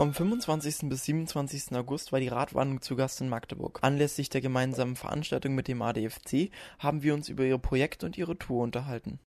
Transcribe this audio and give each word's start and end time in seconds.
Vom 0.00 0.14
25. 0.14 0.88
bis 0.88 1.04
27. 1.04 1.76
August 1.76 2.10
war 2.10 2.20
die 2.20 2.28
Radwanderung 2.28 2.80
zu 2.80 2.96
Gast 2.96 3.20
in 3.20 3.28
Magdeburg. 3.28 3.80
Anlässlich 3.82 4.30
der 4.30 4.40
gemeinsamen 4.40 4.96
Veranstaltung 4.96 5.54
mit 5.54 5.68
dem 5.68 5.82
ADFC 5.82 6.50
haben 6.78 7.02
wir 7.02 7.12
uns 7.12 7.28
über 7.28 7.44
ihr 7.44 7.58
Projekt 7.58 8.02
und 8.02 8.16
ihre 8.16 8.38
Tour 8.38 8.62
unterhalten. 8.62 9.20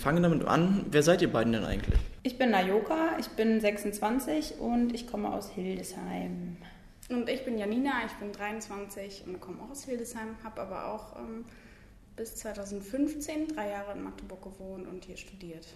Fangen 0.00 0.22
damit 0.22 0.46
an, 0.46 0.86
wer 0.90 1.02
seid 1.02 1.20
ihr 1.20 1.30
beiden 1.30 1.52
denn 1.52 1.66
eigentlich? 1.66 2.00
Ich 2.22 2.38
bin 2.38 2.52
Nayoka, 2.52 3.18
ich 3.20 3.28
bin 3.28 3.60
26 3.60 4.54
und 4.58 4.94
ich 4.94 5.06
komme 5.06 5.30
aus 5.30 5.50
Hildesheim. 5.50 6.56
Und 7.10 7.28
ich 7.28 7.44
bin 7.44 7.58
Janina, 7.58 8.06
ich 8.06 8.12
bin 8.12 8.32
23 8.32 9.24
und 9.26 9.42
komme 9.42 9.62
auch 9.62 9.72
aus 9.72 9.84
Hildesheim, 9.84 10.36
habe 10.42 10.62
aber 10.62 10.86
auch 10.86 11.16
ähm, 11.16 11.44
bis 12.18 12.34
2015 12.34 13.48
drei 13.54 13.70
Jahre 13.70 13.92
in 13.92 14.02
Magdeburg 14.02 14.42
gewohnt 14.42 14.86
und 14.86 15.04
hier 15.04 15.16
studiert. 15.16 15.66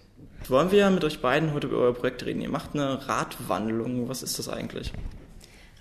Wollen 0.49 0.71
wir 0.71 0.91
mit 0.91 1.05
euch 1.05 1.23
beiden 1.23 1.55
heute 1.55 1.69
über 1.69 1.79
euer 1.79 1.95
Projekt 1.95 2.27
reden? 2.27 2.43
Ihr 2.43 2.51
macht 2.51 2.75
eine 2.75 3.09
Radwandlung. 3.09 4.09
Was 4.09 4.23
ist 4.23 4.39
das 4.39 4.49
eigentlich? 4.49 4.93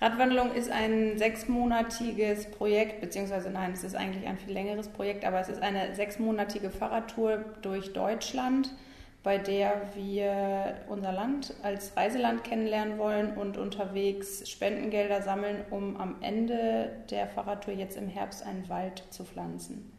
Radwandlung 0.00 0.52
ist 0.52 0.70
ein 0.70 1.18
sechsmonatiges 1.18 2.50
Projekt, 2.52 3.00
beziehungsweise 3.00 3.50
nein, 3.50 3.72
es 3.72 3.84
ist 3.84 3.94
eigentlich 3.94 4.26
ein 4.26 4.38
viel 4.38 4.52
längeres 4.52 4.88
Projekt, 4.88 5.24
aber 5.24 5.40
es 5.40 5.48
ist 5.48 5.62
eine 5.62 5.94
sechsmonatige 5.94 6.70
Fahrradtour 6.70 7.44
durch 7.62 7.92
Deutschland, 7.92 8.72
bei 9.22 9.38
der 9.38 9.90
wir 9.94 10.80
unser 10.88 11.12
Land 11.12 11.54
als 11.62 11.96
Reiseland 11.96 12.42
kennenlernen 12.42 12.98
wollen 12.98 13.36
und 13.36 13.58
unterwegs 13.58 14.48
Spendengelder 14.48 15.22
sammeln, 15.22 15.64
um 15.70 15.96
am 15.96 16.16
Ende 16.20 16.90
der 17.10 17.28
Fahrradtour 17.28 17.74
jetzt 17.74 17.96
im 17.96 18.08
Herbst 18.08 18.44
einen 18.44 18.68
Wald 18.68 19.04
zu 19.10 19.24
pflanzen. 19.24 19.92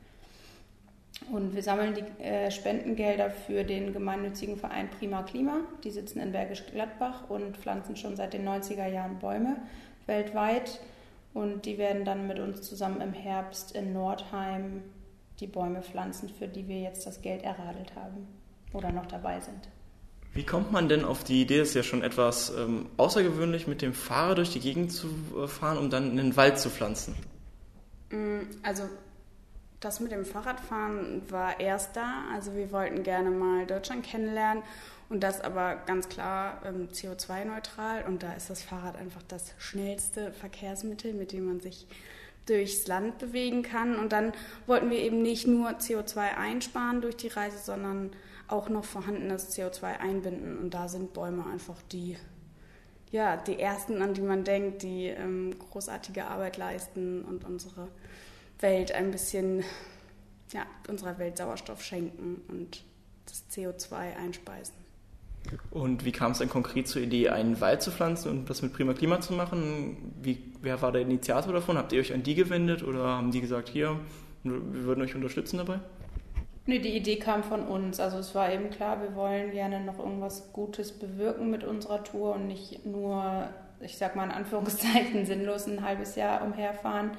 Und 1.32 1.55
wir 1.55 1.63
sammeln 1.63 1.95
die 1.95 2.23
äh, 2.23 2.52
Spendengelder 2.52 3.30
für 3.30 3.63
den 3.63 3.94
gemeinnützigen 3.94 4.58
Verein 4.58 4.90
Prima 4.90 5.23
Klima. 5.23 5.62
Die 5.84 5.91
sitzen 5.91 6.20
in 6.20 6.32
Bergisch 6.32 6.66
Gladbach 6.72 7.30
und 7.30 7.58
pflanzen 7.58 7.96
schon 7.96 8.16
seit 8.16 8.34
den 8.34 8.48
90er 8.48 8.88
Jahren 8.88 9.20
Bäume 9.20 9.58
weltweit. 10.05 10.80
Und 11.34 11.65
die 11.65 11.77
werden 11.77 12.05
dann 12.05 12.27
mit 12.27 12.40
uns 12.40 12.62
zusammen 12.62 13.02
im 13.02 13.13
Herbst 13.13 13.76
in 13.76 13.93
Nordheim 13.93 14.84
die 15.40 15.48
Bäume 15.48 15.82
pflanzen, 15.82 16.30
für 16.30 16.48
die 16.48 16.68
wir 16.68 16.80
jetzt 16.80 17.07
das 17.07 17.21
Geld 17.21 17.43
erradelt 17.43 17.96
haben 17.96 18.27
oder 18.71 18.91
noch 18.91 19.08
dabei 19.08 19.40
sind. 19.40 19.70
Wie 20.34 20.43
kommt 20.43 20.71
man 20.71 20.90
denn 20.90 21.05
auf 21.05 21.24
die 21.24 21.41
Idee, 21.41 21.60
das 21.60 21.70
ist 21.70 21.76
ja 21.76 21.84
schon 21.84 22.04
etwas 22.04 22.52
ähm, 22.55 22.87
außergewöhnlich, 22.98 23.68
mit 23.68 23.82
dem 23.82 23.93
Fahrer 23.93 24.35
durch 24.35 24.52
die 24.52 24.60
Gegend 24.60 24.91
zu 24.91 25.08
äh, 25.37 25.48
fahren, 25.48 25.77
um 25.77 25.90
dann 25.90 26.10
in 26.12 26.18
den 26.18 26.35
Wald 26.35 26.58
zu 26.58 26.70
pflanzen? 26.70 27.15
Mm, 28.10 28.41
also 28.63 28.84
das 29.84 29.99
mit 29.99 30.12
dem 30.12 30.26
Fahrradfahren 30.26 31.21
war 31.29 31.59
erst 31.59 31.95
da. 31.95 32.23
Also 32.34 32.55
wir 32.55 32.71
wollten 32.71 33.03
gerne 33.03 33.29
mal 33.29 33.65
Deutschland 33.65 34.03
kennenlernen 34.05 34.63
und 35.09 35.21
das 35.21 35.41
aber 35.41 35.75
ganz 35.85 36.09
klar 36.09 36.62
ähm, 36.65 36.90
CO2-neutral. 36.90 38.05
Und 38.07 38.23
da 38.23 38.34
ist 38.34 38.49
das 38.49 38.63
Fahrrad 38.63 38.95
einfach 38.95 39.21
das 39.27 39.53
schnellste 39.57 40.31
Verkehrsmittel, 40.31 41.13
mit 41.13 41.31
dem 41.31 41.45
man 41.45 41.59
sich 41.59 41.87
durchs 42.45 42.87
Land 42.87 43.20
bewegen 43.20 43.63
kann. 43.63 43.98
Und 43.98 44.12
dann 44.12 44.34
wollten 44.67 44.90
wir 44.90 44.99
eben 44.99 45.21
nicht 45.21 45.48
nur 45.48 45.70
CO2 45.70 46.35
einsparen 46.35 47.01
durch 47.01 47.15
die 47.15 47.27
Reise, 47.27 47.57
sondern 47.57 48.12
auch 48.47 48.70
noch 48.70 48.85
vorhandenes 48.85 49.55
CO2 49.57 49.99
einbinden. 49.99 50.57
Und 50.57 50.73
da 50.73 50.87
sind 50.87 51.13
Bäume 51.13 51.45
einfach 51.45 51.81
die, 51.91 52.18
ja, 53.12 53.37
die 53.37 53.59
ersten, 53.59 54.01
an 54.01 54.13
die 54.13 54.21
man 54.21 54.43
denkt, 54.43 54.84
die 54.84 55.07
ähm, 55.07 55.55
großartige 55.57 56.25
Arbeit 56.25 56.57
leisten 56.57 57.23
und 57.23 57.45
unsere 57.45 57.87
Welt 58.63 58.91
ein 58.91 59.11
bisschen, 59.11 59.63
ja, 60.51 60.65
unserer 60.87 61.19
Welt 61.19 61.37
Sauerstoff 61.37 61.83
schenken 61.83 62.41
und 62.47 62.83
das 63.27 63.45
CO2 63.51 64.16
einspeisen. 64.17 64.73
Und 65.69 66.06
wie 66.06 66.11
kam 66.11 66.31
es 66.31 66.39
dann 66.39 66.50
konkret 66.50 66.88
zur 66.88 67.01
Idee, 67.01 67.29
einen 67.29 67.59
Wald 67.61 67.81
zu 67.81 67.91
pflanzen 67.91 68.31
und 68.31 68.50
das 68.50 68.61
mit 68.61 68.73
Prima 68.73 68.94
Klima 68.94 69.22
zu 69.22 69.34
machen? 69.34 70.13
Wie, 70.22 70.41
wer 70.61 70.81
war 70.81 70.91
der 70.91 71.01
Initiator 71.01 71.53
davon? 71.53 71.78
Habt 71.78 71.91
ihr 71.91 72.00
euch 72.00 72.13
an 72.13 72.23
die 72.23 72.34
gewendet 72.34 72.84
oder 72.84 73.03
haben 73.03 73.31
die 73.31 73.41
gesagt, 73.41 73.69
hier, 73.69 74.00
wir 74.44 74.85
würden 74.85 75.03
euch 75.03 75.16
unterstützen 75.16 75.57
dabei? 75.57 75.79
Nee, 76.66 76.79
die 76.79 76.96
Idee 76.96 77.18
kam 77.18 77.44
von 77.44 77.68
uns. 77.68 78.00
Also 78.00 78.18
es 78.18 78.34
war 78.35 78.52
eben 78.53 78.69
klar, 78.69 79.02
wir 79.02 79.16
wollen 79.16 79.52
gerne 79.52 79.81
noch 79.81 80.00
irgendwas 80.00 80.53
Gutes 80.53 80.94
bewirken 80.94 81.50
mit 81.50 81.66
unserer 81.66 82.03
Tour 82.06 82.35
und 82.35 82.47
nicht 82.47 82.85
nur, 82.85 83.50
ich 83.81 83.97
sag 83.97 84.16
mal 84.16 84.23
in 84.23 84.31
Anführungszeichen, 84.31 85.25
sinnlos 85.25 85.68
ein 85.68 85.84
halbes 85.84 86.16
Jahr 86.16 86.41
umherfahren, 86.41 87.12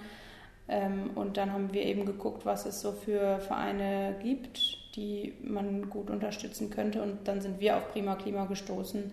ähm, 0.69 1.11
und 1.15 1.37
dann 1.37 1.53
haben 1.53 1.73
wir 1.73 1.83
eben 1.83 2.07
geguckt, 2.07 2.47
was 2.47 2.67
es 2.67 2.81
so 2.81 2.93
für 2.93 3.39
Vereine 3.41 4.17
gibt, 4.23 4.79
die 4.97 5.35
man 5.43 5.91
gut 5.91 6.11
unterstützen 6.11 6.71
könnte. 6.71 7.03
Und 7.03 7.29
dann 7.29 7.41
sind 7.41 7.61
wir 7.61 7.77
auf 7.77 7.93
Prima 7.93 8.17
Klima 8.17 8.47
gestoßen. 8.47 9.13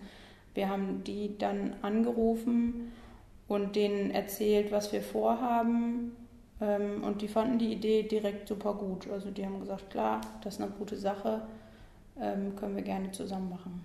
Wir 0.54 0.68
haben 0.68 1.04
die 1.04 1.36
dann 1.38 1.74
angerufen 1.82 2.92
und 3.48 3.76
denen 3.76 4.10
erzählt, 4.10 4.72
was 4.72 4.92
wir 4.92 5.02
vorhaben. 5.02 6.12
Ähm, 6.60 7.04
und 7.04 7.20
die 7.20 7.28
fanden 7.28 7.58
die 7.58 7.72
Idee 7.72 8.04
direkt 8.04 8.48
super 8.48 8.74
gut. 8.74 9.10
Also 9.10 9.30
die 9.30 9.44
haben 9.44 9.60
gesagt, 9.60 9.90
klar, 9.90 10.20
das 10.42 10.54
ist 10.54 10.60
eine 10.62 10.70
gute 10.70 10.96
Sache, 10.96 11.42
ähm, 12.18 12.56
können 12.56 12.76
wir 12.76 12.82
gerne 12.82 13.10
zusammen 13.12 13.50
machen. 13.50 13.84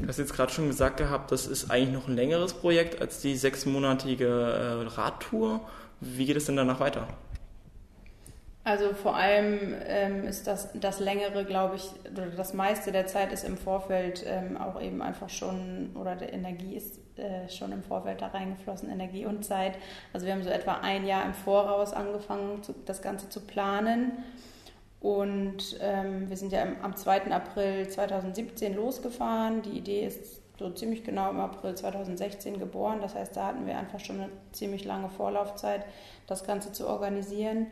Du 0.00 0.06
hast 0.06 0.18
jetzt 0.18 0.34
gerade 0.34 0.52
schon 0.52 0.68
gesagt 0.68 0.98
gehabt, 0.98 1.32
das 1.32 1.46
ist 1.46 1.70
eigentlich 1.70 1.92
noch 1.92 2.08
ein 2.08 2.14
längeres 2.14 2.54
Projekt 2.54 3.00
als 3.00 3.20
die 3.20 3.34
sechsmonatige 3.36 4.26
äh, 4.26 4.86
Radtour. 4.86 5.60
Wie 6.00 6.26
geht 6.26 6.36
es 6.36 6.46
denn 6.46 6.56
danach 6.56 6.80
weiter? 6.80 7.08
Also 8.68 8.92
vor 8.92 9.16
allem 9.16 9.74
ähm, 9.86 10.24
ist 10.24 10.46
das, 10.46 10.68
das 10.74 11.00
längere, 11.00 11.46
glaube 11.46 11.76
ich, 11.76 11.90
oder 12.12 12.26
das 12.26 12.52
meiste 12.52 12.92
der 12.92 13.06
Zeit 13.06 13.32
ist 13.32 13.44
im 13.44 13.56
Vorfeld 13.56 14.24
ähm, 14.26 14.58
auch 14.58 14.78
eben 14.78 15.00
einfach 15.00 15.30
schon, 15.30 15.96
oder 15.98 16.16
der 16.16 16.34
Energie 16.34 16.76
ist 16.76 16.98
äh, 17.16 17.48
schon 17.48 17.72
im 17.72 17.82
Vorfeld 17.82 18.20
da 18.20 18.26
reingeflossen, 18.26 18.90
Energie 18.90 19.24
und 19.24 19.42
Zeit. 19.42 19.78
Also 20.12 20.26
wir 20.26 20.34
haben 20.34 20.42
so 20.42 20.50
etwa 20.50 20.74
ein 20.82 21.06
Jahr 21.06 21.24
im 21.24 21.32
Voraus 21.32 21.94
angefangen, 21.94 22.62
zu, 22.62 22.74
das 22.84 23.00
Ganze 23.00 23.30
zu 23.30 23.40
planen. 23.40 24.12
Und 25.00 25.78
ähm, 25.80 26.28
wir 26.28 26.36
sind 26.36 26.52
ja 26.52 26.62
im, 26.62 26.76
am 26.82 26.94
2. 26.94 27.32
April 27.32 27.88
2017 27.88 28.74
losgefahren. 28.74 29.62
Die 29.62 29.78
Idee 29.78 30.04
ist 30.06 30.37
so 30.58 30.70
ziemlich 30.70 31.04
genau 31.04 31.30
im 31.30 31.40
April 31.40 31.74
2016 31.74 32.58
geboren. 32.58 32.98
Das 33.00 33.14
heißt, 33.14 33.36
da 33.36 33.46
hatten 33.46 33.66
wir 33.66 33.78
einfach 33.78 34.00
schon 34.00 34.20
eine 34.20 34.30
ziemlich 34.52 34.84
lange 34.84 35.08
Vorlaufzeit, 35.08 35.84
das 36.26 36.44
Ganze 36.44 36.72
zu 36.72 36.88
organisieren. 36.88 37.66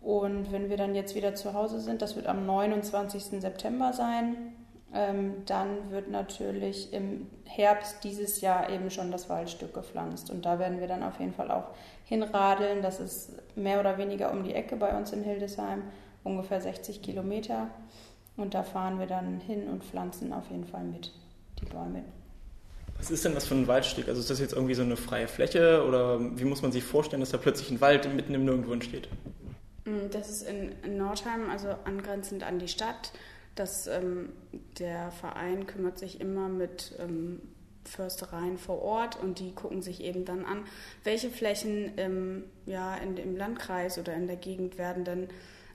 Und 0.00 0.52
wenn 0.52 0.68
wir 0.68 0.76
dann 0.76 0.94
jetzt 0.94 1.14
wieder 1.14 1.34
zu 1.34 1.54
Hause 1.54 1.80
sind, 1.80 2.02
das 2.02 2.16
wird 2.16 2.26
am 2.26 2.46
29. 2.46 3.40
September 3.40 3.92
sein, 3.92 4.54
ähm, 4.92 5.44
dann 5.46 5.90
wird 5.90 6.10
natürlich 6.10 6.92
im 6.92 7.28
Herbst 7.44 8.02
dieses 8.04 8.40
Jahr 8.40 8.70
eben 8.70 8.90
schon 8.90 9.10
das 9.10 9.28
Waldstück 9.28 9.74
gepflanzt. 9.74 10.30
Und 10.30 10.44
da 10.44 10.58
werden 10.58 10.80
wir 10.80 10.86
dann 10.86 11.02
auf 11.02 11.18
jeden 11.20 11.32
Fall 11.32 11.50
auch 11.50 11.68
hinradeln. 12.04 12.82
Das 12.82 13.00
ist 13.00 13.32
mehr 13.56 13.80
oder 13.80 13.98
weniger 13.98 14.32
um 14.32 14.42
die 14.42 14.54
Ecke 14.54 14.76
bei 14.76 14.96
uns 14.96 15.12
in 15.12 15.22
Hildesheim, 15.22 15.82
ungefähr 16.24 16.60
60 16.60 17.02
Kilometer. 17.02 17.68
Und 18.36 18.54
da 18.54 18.62
fahren 18.62 18.98
wir 18.98 19.06
dann 19.06 19.40
hin 19.40 19.68
und 19.68 19.82
pflanzen 19.82 20.32
auf 20.32 20.50
jeden 20.50 20.66
Fall 20.66 20.84
mit 20.84 21.12
die 21.60 21.66
Bäume. 21.66 22.04
Was 22.98 23.10
ist 23.10 23.24
denn 23.24 23.34
das 23.34 23.46
für 23.46 23.54
ein 23.54 23.66
Waldstück? 23.66 24.08
Also 24.08 24.20
ist 24.20 24.30
das 24.30 24.40
jetzt 24.40 24.54
irgendwie 24.54 24.74
so 24.74 24.82
eine 24.82 24.96
freie 24.96 25.28
Fläche 25.28 25.84
oder 25.86 26.18
wie 26.38 26.44
muss 26.44 26.62
man 26.62 26.72
sich 26.72 26.82
vorstellen, 26.82 27.20
dass 27.20 27.30
da 27.30 27.38
plötzlich 27.38 27.70
ein 27.70 27.80
Wald 27.80 28.12
mitten 28.14 28.34
im 28.34 28.44
Nirgendwo 28.44 28.72
entsteht? 28.72 29.08
Mm, 29.84 30.10
das 30.10 30.30
ist 30.30 30.42
in, 30.48 30.96
Nordheim, 30.96 31.50
also 31.50 31.68
angrenzend 31.84 32.42
an 32.42 32.58
die 32.58 32.68
Stadt. 32.68 33.12
Das, 33.54 33.86
ähm, 33.86 34.30
der 34.78 35.10
Verein 35.12 35.66
kümmert 35.66 35.98
sich 35.98 36.20
immer 36.20 36.48
mit 36.48 36.94
ähm, 36.98 37.40
Förstereien 37.84 38.58
vor 38.58 38.82
Ort 38.82 39.18
und 39.22 39.38
die 39.38 39.54
gucken 39.54 39.82
sich 39.82 40.02
eben 40.02 40.24
dann 40.24 40.44
an, 40.44 40.64
welche 41.04 41.30
Flächen 41.30 41.92
ähm, 41.96 42.44
ja, 42.66 42.96
in, 42.96 43.16
im 43.16 43.36
Landkreis 43.36 43.98
oder 43.98 44.14
in 44.14 44.26
der 44.26 44.36
Gegend 44.36 44.78
werden 44.78 45.04
denn 45.04 45.28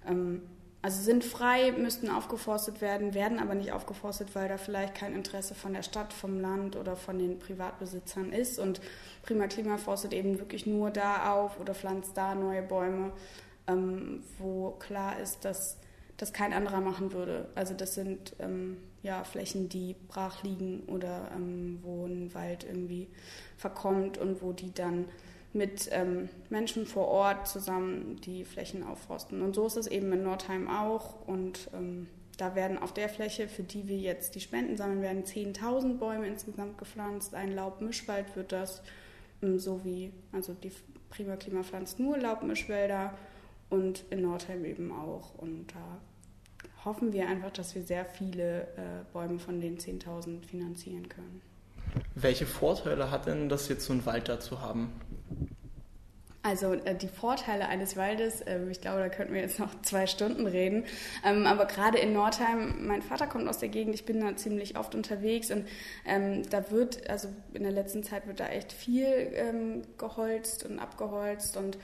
ähm, 0.08 0.42
also 0.84 1.02
sind 1.02 1.24
frei, 1.24 1.72
müssten 1.74 2.10
aufgeforstet 2.10 2.82
werden, 2.82 3.14
werden 3.14 3.40
aber 3.40 3.54
nicht 3.54 3.72
aufgeforstet, 3.72 4.34
weil 4.34 4.50
da 4.50 4.58
vielleicht 4.58 4.96
kein 4.96 5.14
Interesse 5.14 5.54
von 5.54 5.74
der 5.74 5.84
Stadt, 5.84 6.12
vom 6.12 6.40
Land 6.40 6.76
oder 6.76 6.96
von 6.96 7.20
den 7.20 7.38
Privatbesitzern 7.38 8.34
ist. 8.34 8.58
Und 8.58 8.82
Prima 9.22 9.48
Klima 9.48 9.78
forstet 9.78 10.14
eben 10.14 10.40
wirklich 10.40 10.66
nur 10.66 10.90
da 10.90 11.34
auf 11.34 11.60
oder 11.60 11.76
pflanzt 11.76 12.18
da 12.18 12.34
neue 12.34 12.64
Bäume, 12.64 13.12
ähm, 13.68 14.24
wo 14.40 14.72
klar 14.72 15.20
ist, 15.20 15.46
dass 15.46 15.78
das 16.18 16.34
kein 16.34 16.52
anderer 16.52 16.82
machen 16.82 17.14
würde. 17.14 17.50
Also 17.54 17.76
das 17.76 17.94
sind 17.94 18.36
ähm, 18.40 18.78
ja, 19.04 19.24
Flächen, 19.24 19.70
die 19.70 19.96
brach 20.08 20.42
liegen 20.44 20.84
oder 20.88 21.32
ähm, 21.36 21.80
wo 21.84 22.06
ein 22.06 22.34
Wald 22.34 22.64
irgendwie 22.64 23.08
verkommt 23.56 24.18
und 24.18 24.42
wo 24.42 24.52
die 24.52 24.74
dann 24.74 25.06
mit 25.54 25.90
ähm, 25.92 26.30
Menschen 26.50 26.86
vor 26.86 27.08
Ort 27.08 27.48
zusammen 27.48 28.20
die 28.22 28.46
Flächen 28.46 28.84
aufforsten. 28.84 29.42
Und 29.42 29.54
so 29.54 29.68
ist 29.68 29.76
es 29.76 29.88
eben 29.88 30.12
in 30.14 30.24
Nordheim 30.24 30.70
auch. 30.70 31.28
Und 31.28 31.70
ähm, 31.74 32.08
da 32.38 32.56
werden 32.56 32.78
auf 32.78 32.94
der 32.94 33.10
Fläche, 33.10 33.48
für 33.48 33.64
die 33.64 33.88
wir 33.88 33.98
jetzt 33.98 34.36
die 34.36 34.40
Spenden 34.40 34.78
sammeln, 34.78 35.02
werden 35.02 35.24
10.000 35.24 35.98
Bäume 35.98 36.28
insgesamt 36.28 36.78
gepflanzt. 36.78 37.36
Ein 37.36 37.54
Laubmischwald 37.54 38.36
wird 38.36 38.52
das, 38.52 38.82
ähm, 39.42 39.60
so 39.60 39.84
wie, 39.84 40.12
also 40.32 40.54
die 40.54 40.72
Prima 41.10 41.36
Klima 41.36 41.64
pflanzt 41.64 42.00
nur 42.00 42.18
Laubmischwälder 42.18 43.14
und 43.70 44.06
in 44.10 44.22
Nordheim 44.22 44.64
eben 44.64 44.92
auch. 44.94 45.36
Und 45.36 45.68
da 45.74 46.00
hoffen 46.86 47.12
wir 47.12 47.28
einfach, 47.28 47.52
dass 47.52 47.76
wir 47.76 47.84
sehr 47.84 48.06
viele 48.06 48.62
äh, 48.62 49.04
Bäume 49.12 49.40
von 49.40 49.60
den 49.60 49.78
10.000 49.78 50.46
finanzieren 50.46 51.10
können. 51.10 51.42
Welche 52.16 52.46
Vorteile 52.46 53.12
hat 53.12 53.26
denn 53.26 53.50
das 53.50 53.68
jetzt 53.68 53.86
so 53.86 53.94
ein 53.94 54.06
Wald 54.06 54.30
da 54.30 54.40
zu 54.40 54.62
haben? 54.62 54.94
Also 56.44 56.74
äh, 56.74 56.96
die 56.96 57.08
Vorteile 57.08 57.68
eines 57.68 57.96
Waldes, 57.96 58.42
äh, 58.42 58.60
ich 58.70 58.82
glaube, 58.82 59.00
da 59.00 59.10
könnten 59.10 59.34
wir 59.34 59.42
jetzt 59.42 59.60
noch 59.60 59.70
zwei 59.84 60.08
Stunden 60.08 60.48
reden. 60.48 60.86
Ähm, 61.24 61.46
aber 61.46 61.66
gerade 61.66 62.00
in 62.00 62.14
Nordheim, 62.14 62.88
mein 62.88 63.02
Vater 63.02 63.28
kommt 63.28 63.48
aus 63.48 63.60
der 63.60 63.70
Gegend, 63.70 63.94
ich 63.94 64.06
bin 64.06 64.22
da 64.22 64.36
ziemlich 64.36 64.78
oft 64.78 64.96
unterwegs 64.96 65.52
und 65.52 65.68
ähm, 66.08 66.44
da 66.50 66.72
wird, 66.72 67.10
also 67.10 67.28
in 67.54 67.64
der 67.64 67.72
letzten 67.72 68.04
Zeit 68.04 68.28
wird 68.28 68.40
da 68.40 68.48
echt 68.48 68.74
viel 68.74 69.32
ähm, 69.34 69.84
geholzt 69.98 70.66
und 70.66 70.80
abgeholzt 70.80 71.58
und 71.58 71.78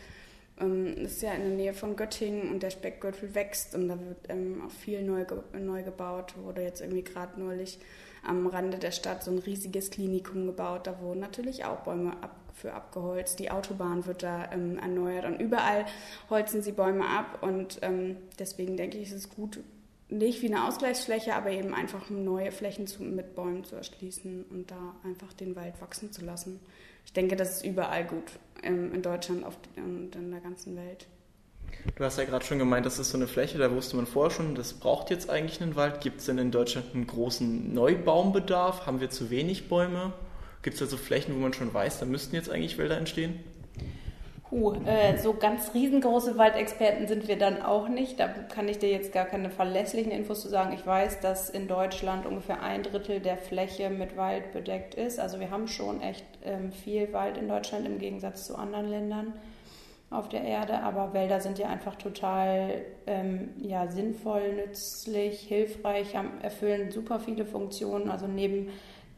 ähm, 0.60 0.96
das 1.04 1.14
ist 1.14 1.22
ja 1.22 1.34
in 1.34 1.42
der 1.42 1.52
Nähe 1.52 1.74
von 1.74 1.96
Göttingen 1.96 2.50
und 2.52 2.64
der 2.64 2.72
Speckgürtel 2.72 3.36
wächst 3.36 3.76
und 3.76 3.88
da 3.88 4.00
wird 4.00 4.18
ähm, 4.30 4.64
auch 4.66 4.72
viel 4.72 5.04
neu, 5.04 5.26
neu 5.54 5.84
gebaut. 5.84 6.34
Wurde 6.38 6.64
jetzt 6.64 6.82
irgendwie 6.82 7.04
gerade 7.04 7.40
neulich 7.40 7.80
am 8.26 8.48
Rande 8.48 8.78
der 8.78 8.92
Stadt 8.92 9.24
so 9.24 9.32
ein 9.32 9.38
riesiges 9.38 9.92
Klinikum 9.92 10.48
gebaut. 10.48 10.88
Da 10.88 11.00
wurden 11.00 11.20
natürlich 11.20 11.66
auch 11.66 11.82
Bäume 11.82 12.12
ab, 12.22 12.36
für 12.58 12.74
abgeholzt. 12.74 13.40
Die 13.40 13.52
Autobahn 13.52 14.06
wird 14.06 14.24
da 14.24 14.52
ähm, 14.52 14.78
erneuert 14.80 15.26
und 15.26 15.40
überall 15.40 15.86
holzen 16.30 16.62
sie 16.62 16.72
Bäume 16.72 17.06
ab 17.06 17.40
und 17.42 17.80
ähm, 17.82 18.18
deswegen 18.40 18.78
denke 18.78 18.98
ich, 18.98 19.10
ist 19.10 19.16
es 19.16 19.30
gut, 19.30 19.60
nicht 20.10 20.42
wie 20.42 20.48
eine 20.48 20.66
Ausgleichsfläche, 20.66 21.36
aber 21.36 21.52
eben 21.52 21.74
einfach 21.74 22.10
neue 22.10 22.52
Flächen 22.52 22.88
zu, 22.88 23.04
mit 23.04 23.36
Bäumen 23.36 23.64
zu 23.64 23.76
erschließen 23.76 24.46
und 24.50 24.72
da 24.72 24.96
einfach 25.04 25.34
den 25.34 25.56
Wald 25.56 25.80
wachsen 25.82 26.12
zu 26.12 26.24
lassen. 26.24 26.60
Ich 27.06 27.14
denke, 27.14 27.36
das 27.36 27.58
ist 27.58 27.66
überall 27.66 28.06
gut 28.06 28.32
ähm, 28.64 28.94
in 28.94 29.02
Deutschland 29.02 29.46
und 29.76 30.16
in 30.16 30.32
der 30.32 30.42
ganzen 30.42 30.76
Welt. 30.76 31.08
Du 31.96 32.04
hast 32.04 32.18
ja 32.18 32.26
gerade 32.26 32.46
schon 32.46 32.60
gemeint, 32.60 32.86
das 32.86 33.00
ist 33.00 33.12
so 33.12 33.18
eine 33.18 33.28
Fläche, 33.28 33.58
da 33.58 33.72
wusste 33.72 33.98
man 33.98 34.06
vorher 34.06 34.32
schon, 34.32 34.56
das 34.56 34.74
braucht 34.74 35.10
jetzt 35.10 35.30
eigentlich 35.30 35.62
einen 35.62 35.76
Wald. 35.76 36.02
Gibt 36.02 36.20
es 36.20 36.26
denn 36.26 36.38
in 36.38 36.52
Deutschland 36.52 36.94
einen 36.94 37.08
großen 37.08 37.74
Neubaumbedarf? 37.74 38.86
Haben 38.86 39.02
wir 39.02 39.10
zu 39.10 39.30
wenig 39.30 39.68
Bäume? 39.68 40.14
Gibt 40.68 40.76
es 40.76 40.82
also 40.82 40.98
Flächen, 40.98 41.34
wo 41.34 41.40
man 41.40 41.54
schon 41.54 41.74
weiß, 41.74 42.00
da 42.00 42.06
müssten 42.06 42.36
jetzt 42.36 42.50
eigentlich 42.50 42.78
Wälder 42.78 42.98
entstehen? 42.98 43.40
Puh, 44.50 44.74
äh, 44.86 45.18
so 45.18 45.34
ganz 45.34 45.74
riesengroße 45.74 46.38
Waldexperten 46.38 47.08
sind 47.08 47.30
wir 47.30 47.38
dann 47.38 47.62
auch 47.62 47.88
nicht. 47.88 48.20
Da 48.20 48.28
kann 48.28 48.68
ich 48.68 48.78
dir 48.78 48.90
jetzt 48.90 49.14
gar 49.14 49.24
keine 49.24 49.50
verlässlichen 49.50 50.12
Infos 50.12 50.42
zu 50.42 50.50
sagen. 50.50 50.74
Ich 50.74 50.86
weiß, 50.86 51.22
dass 51.22 51.50
in 51.50 51.70
Deutschland 51.70 52.26
ungefähr 52.26 52.62
ein 52.62 52.84
Drittel 52.84 53.22
der 53.22 53.38
Fläche 53.38 53.90
mit 53.90 54.18
Wald 54.18 54.52
bedeckt 54.52 54.96
ist. 54.96 55.22
Also 55.22 55.40
wir 55.40 55.52
haben 55.52 55.70
schon 55.70 56.02
echt 56.02 56.26
ähm, 56.44 56.74
viel 56.74 57.14
Wald 57.14 57.38
in 57.38 57.48
Deutschland 57.48 57.86
im 57.86 57.98
Gegensatz 57.98 58.46
zu 58.46 58.58
anderen 58.58 58.90
Ländern 58.90 59.32
auf 60.10 60.28
der 60.28 60.42
Erde. 60.42 60.84
Aber 60.84 61.14
Wälder 61.14 61.40
sind 61.40 61.60
ja 61.60 61.70
einfach 61.70 61.96
total 61.96 62.82
ähm, 63.06 63.52
ja, 63.62 63.88
sinnvoll, 63.88 64.54
nützlich, 64.56 65.40
hilfreich, 65.40 66.18
haben, 66.18 66.42
erfüllen 66.42 66.92
super 66.92 67.22
viele 67.22 67.46
Funktionen. 67.46 68.10
Also 68.10 68.28
neben 68.28 68.68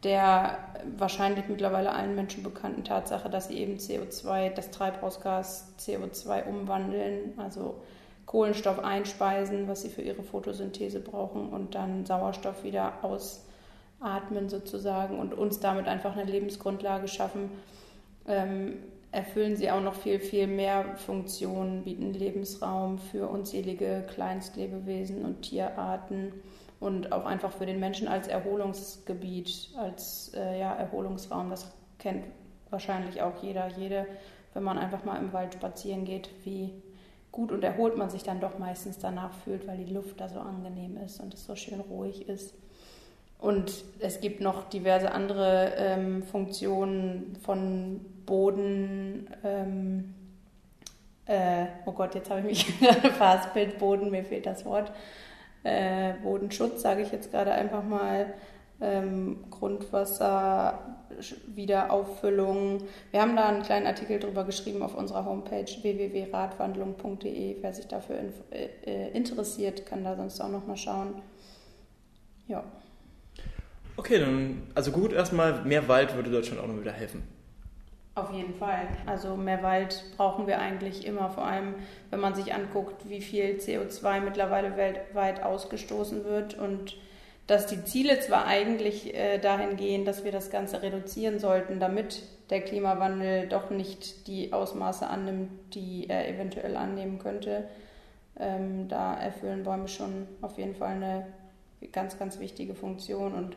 der 0.04 0.58
wahrscheinlich 0.98 1.48
mittlerweile 1.50 1.92
allen 1.92 2.16
Menschen 2.16 2.44
bekannten 2.44 2.84
Tatsache, 2.84 3.30
dass 3.30 3.50
sie 3.50 3.58
eben 3.58 3.78
CO2, 3.78 4.50
das 4.54 4.72
Treibhausgas 4.72 5.74
CO2 5.80 6.46
umwandeln, 6.46 7.34
also 7.38 7.82
Kohlenstoff 8.26 8.80
einspeisen, 8.80 9.68
was 9.68 9.82
sie 9.82 9.90
für 9.90 10.02
ihre 10.04 10.24
Photosynthese 10.24 11.00
brauchen 11.00 11.50
und 11.50 11.76
dann 11.76 12.06
Sauerstoff 12.06 12.64
wieder 12.64 12.94
ausatmen 13.02 14.48
sozusagen 14.50 15.20
und 15.20 15.34
uns 15.34 15.60
damit 15.60 15.88
einfach 15.88 16.16
eine 16.16 16.30
Lebensgrundlage 16.30 17.08
schaffen, 17.08 17.50
ähm, 18.28 18.78
erfüllen 19.12 19.56
sie 19.58 19.72
auch 19.72 19.82
noch 19.82 19.96
viel, 19.96 20.20
viel 20.20 20.48
mehr 20.48 20.96
Funktionen, 20.96 21.84
bieten 21.84 22.14
Lebensraum 22.14 23.00
für 23.00 23.28
unzählige 23.28 24.06
Kleinstlebewesen 24.14 25.26
und 25.26 25.42
Tierarten 25.42 26.32
und 26.80 27.12
auch 27.12 27.26
einfach 27.26 27.52
für 27.52 27.66
den 27.66 27.80
Menschen 27.80 28.08
als 28.08 28.28
Erholungsgebiet, 28.28 29.70
als 29.78 30.32
äh, 30.34 30.60
ja, 30.60 30.74
Erholungsraum. 30.74 31.50
Das 31.50 31.72
kennt 31.98 32.24
wahrscheinlich 32.70 33.22
auch 33.22 33.44
jeder, 33.44 33.68
jede, 33.78 34.06
wenn 34.54 34.64
man 34.64 34.78
einfach 34.78 35.04
mal 35.04 35.18
im 35.18 35.34
Wald 35.34 35.54
spazieren 35.54 36.06
geht, 36.06 36.30
wie 36.46 36.74
gut 37.32 37.52
und 37.52 37.64
erholt 37.64 37.98
man 37.98 38.10
sich 38.10 38.24
dann 38.24 38.40
doch 38.40 38.58
meistens 38.58 38.98
danach 38.98 39.34
fühlt, 39.44 39.68
weil 39.68 39.78
die 39.78 39.94
Luft 39.94 40.20
da 40.20 40.30
so 40.30 40.40
angenehm 40.40 40.98
ist 40.98 41.20
und 41.20 41.34
es 41.34 41.46
so 41.46 41.56
schön 41.56 41.80
ruhig 41.82 42.28
ist. 42.30 42.56
Und 43.38 43.86
es 44.00 44.20
gibt 44.20 44.42
noch 44.42 44.68
diverse 44.70 45.12
andere 45.12 45.74
ähm, 45.78 46.24
Funktionen 46.24 47.38
von 47.42 48.02
Boden. 48.26 49.30
Ähm, 49.46 50.14
äh, 51.26 51.68
oh 51.86 51.94
Gott, 51.94 52.16
jetzt 52.16 52.30
habe 52.30 52.42
ich 52.42 52.46
mich 52.46 52.80
gerade 52.80 53.12
verhaspelt. 53.12 53.80
Boden, 53.80 54.12
mir 54.12 54.26
fehlt 54.26 54.46
das 54.46 54.66
Wort 54.66 54.92
äh, 55.64 56.14
Bodenschutz, 56.24 56.82
sage 56.82 57.02
ich 57.02 57.12
jetzt 57.12 57.32
gerade 57.32 57.52
einfach 57.52 57.84
mal, 57.84 58.34
ähm, 58.82 59.46
Grundwasser, 59.50 60.80
Wiederauffüllung. 61.48 62.84
Wir 63.12 63.22
haben 63.22 63.36
da 63.36 63.50
einen 63.50 63.64
kleinen 63.64 63.88
Artikel 63.88 64.20
drüber 64.20 64.46
geschrieben 64.46 64.82
auf 64.82 64.96
unserer 64.96 65.26
Homepage 65.26 65.66
www.radwandlung.de. 65.66 67.58
Wer 67.62 67.74
sich 67.74 67.88
dafür 67.88 68.18
äh, 68.52 68.70
äh, 68.86 69.12
interessiert, 69.12 69.86
kann 69.86 70.04
da 70.04 70.16
sonst 70.16 70.40
auch 70.40 70.50
nochmal 70.50 70.78
schauen. 70.78 71.22
Ja. 72.48 72.64
Okay, 73.98 74.20
dann, 74.20 74.64
also 74.76 74.92
gut, 74.92 75.12
erstmal 75.12 75.66
mehr 75.66 75.88
Wald 75.88 76.16
würde 76.16 76.32
Deutschland 76.32 76.62
auch 76.62 76.68
noch 76.68 76.80
wieder 76.80 76.94
helfen. 76.94 77.24
Auf 78.16 78.32
jeden 78.34 78.54
Fall. 78.56 78.88
Also 79.06 79.38
mehr 79.38 79.64
Wald 79.64 80.04
brauchen 80.18 80.48
wir 80.48 80.60
eigentlich 80.60 81.06
immer, 81.06 81.30
vor 81.30 81.46
allem 81.46 81.76
wenn 82.10 82.20
man 82.20 82.36
sich 82.36 82.54
anguckt, 82.54 83.08
wie 83.08 83.22
viel 83.22 83.58
CO2 83.58 84.22
mittlerweile 84.22 84.76
weltweit 84.76 85.44
ausgestoßen 85.44 86.26
wird 86.26 86.58
und 86.58 86.98
dass 87.48 87.66
die 87.66 87.84
Ziele 87.84 88.20
zwar 88.20 88.46
eigentlich 88.46 89.16
äh, 89.16 89.40
dahin 89.40 89.76
gehen, 89.76 90.06
dass 90.06 90.24
wir 90.24 90.32
das 90.32 90.52
Ganze 90.52 90.84
reduzieren 90.84 91.40
sollten, 91.40 91.80
damit 91.80 92.22
der 92.52 92.62
Klimawandel 92.62 93.48
doch 93.48 93.72
nicht 93.72 94.28
die 94.28 94.54
Ausmaße 94.54 95.08
annimmt, 95.08 95.74
die 95.74 96.10
er 96.10 96.28
eventuell 96.28 96.78
annehmen 96.78 97.18
könnte. 97.18 97.68
Ähm, 98.40 98.88
da 98.88 99.16
erfüllen 99.16 99.64
Bäume 99.64 99.88
schon 99.88 100.28
auf 100.42 100.58
jeden 100.58 100.76
Fall 100.76 100.96
eine 100.96 101.26
ganz, 101.92 102.20
ganz 102.20 102.40
wichtige 102.40 102.76
Funktion. 102.76 103.34
Und 103.34 103.56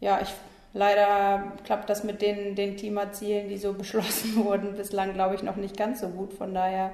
ja, 0.00 0.20
ich 0.20 0.34
Leider 0.76 1.52
klappt 1.64 1.88
das 1.88 2.04
mit 2.04 2.20
den, 2.20 2.54
den 2.54 2.76
Klimazielen, 2.76 3.48
die 3.48 3.56
so 3.56 3.72
beschlossen 3.78 4.44
wurden, 4.44 4.76
bislang, 4.76 5.14
glaube 5.14 5.34
ich, 5.34 5.42
noch 5.42 5.56
nicht 5.56 5.74
ganz 5.74 6.02
so 6.02 6.08
gut. 6.08 6.34
Von 6.34 6.52
daher 6.52 6.92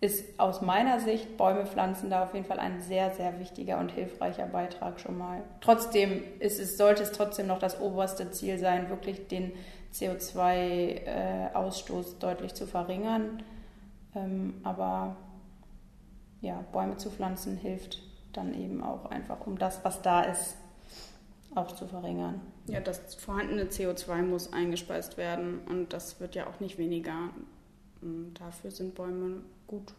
ist 0.00 0.40
aus 0.40 0.62
meiner 0.62 0.98
Sicht 0.98 1.36
Bäume 1.36 1.64
pflanzen 1.64 2.10
da 2.10 2.24
auf 2.24 2.34
jeden 2.34 2.44
Fall 2.44 2.58
ein 2.58 2.80
sehr, 2.80 3.12
sehr 3.12 3.38
wichtiger 3.38 3.78
und 3.78 3.92
hilfreicher 3.92 4.46
Beitrag 4.46 4.98
schon 4.98 5.16
mal. 5.16 5.42
Trotzdem 5.60 6.24
ist 6.40 6.58
es, 6.58 6.76
sollte 6.76 7.04
es 7.04 7.12
trotzdem 7.12 7.46
noch 7.46 7.60
das 7.60 7.80
oberste 7.80 8.32
Ziel 8.32 8.58
sein, 8.58 8.90
wirklich 8.90 9.28
den 9.28 9.52
CO2-Ausstoß 9.94 12.16
äh, 12.16 12.18
deutlich 12.18 12.54
zu 12.54 12.66
verringern. 12.66 13.44
Ähm, 14.16 14.54
aber 14.64 15.14
ja, 16.40 16.64
Bäume 16.72 16.96
zu 16.96 17.10
pflanzen 17.10 17.58
hilft 17.58 18.02
dann 18.32 18.60
eben 18.60 18.82
auch 18.82 19.06
einfach, 19.06 19.46
um 19.46 19.56
das, 19.56 19.84
was 19.84 20.02
da 20.02 20.22
ist, 20.22 20.56
auch 21.54 21.72
zu 21.72 21.86
verringern. 21.86 22.40
Ja, 22.66 22.80
das 22.80 23.14
vorhandene 23.14 23.64
CO2 23.64 24.22
muss 24.22 24.52
eingespeist 24.52 25.16
werden 25.16 25.60
und 25.68 25.92
das 25.92 26.20
wird 26.20 26.34
ja 26.34 26.46
auch 26.46 26.60
nicht 26.60 26.78
weniger. 26.78 27.30
Und 28.00 28.34
dafür 28.34 28.70
sind 28.70 28.94
Bäume 28.94 29.42
gut. 29.66 29.94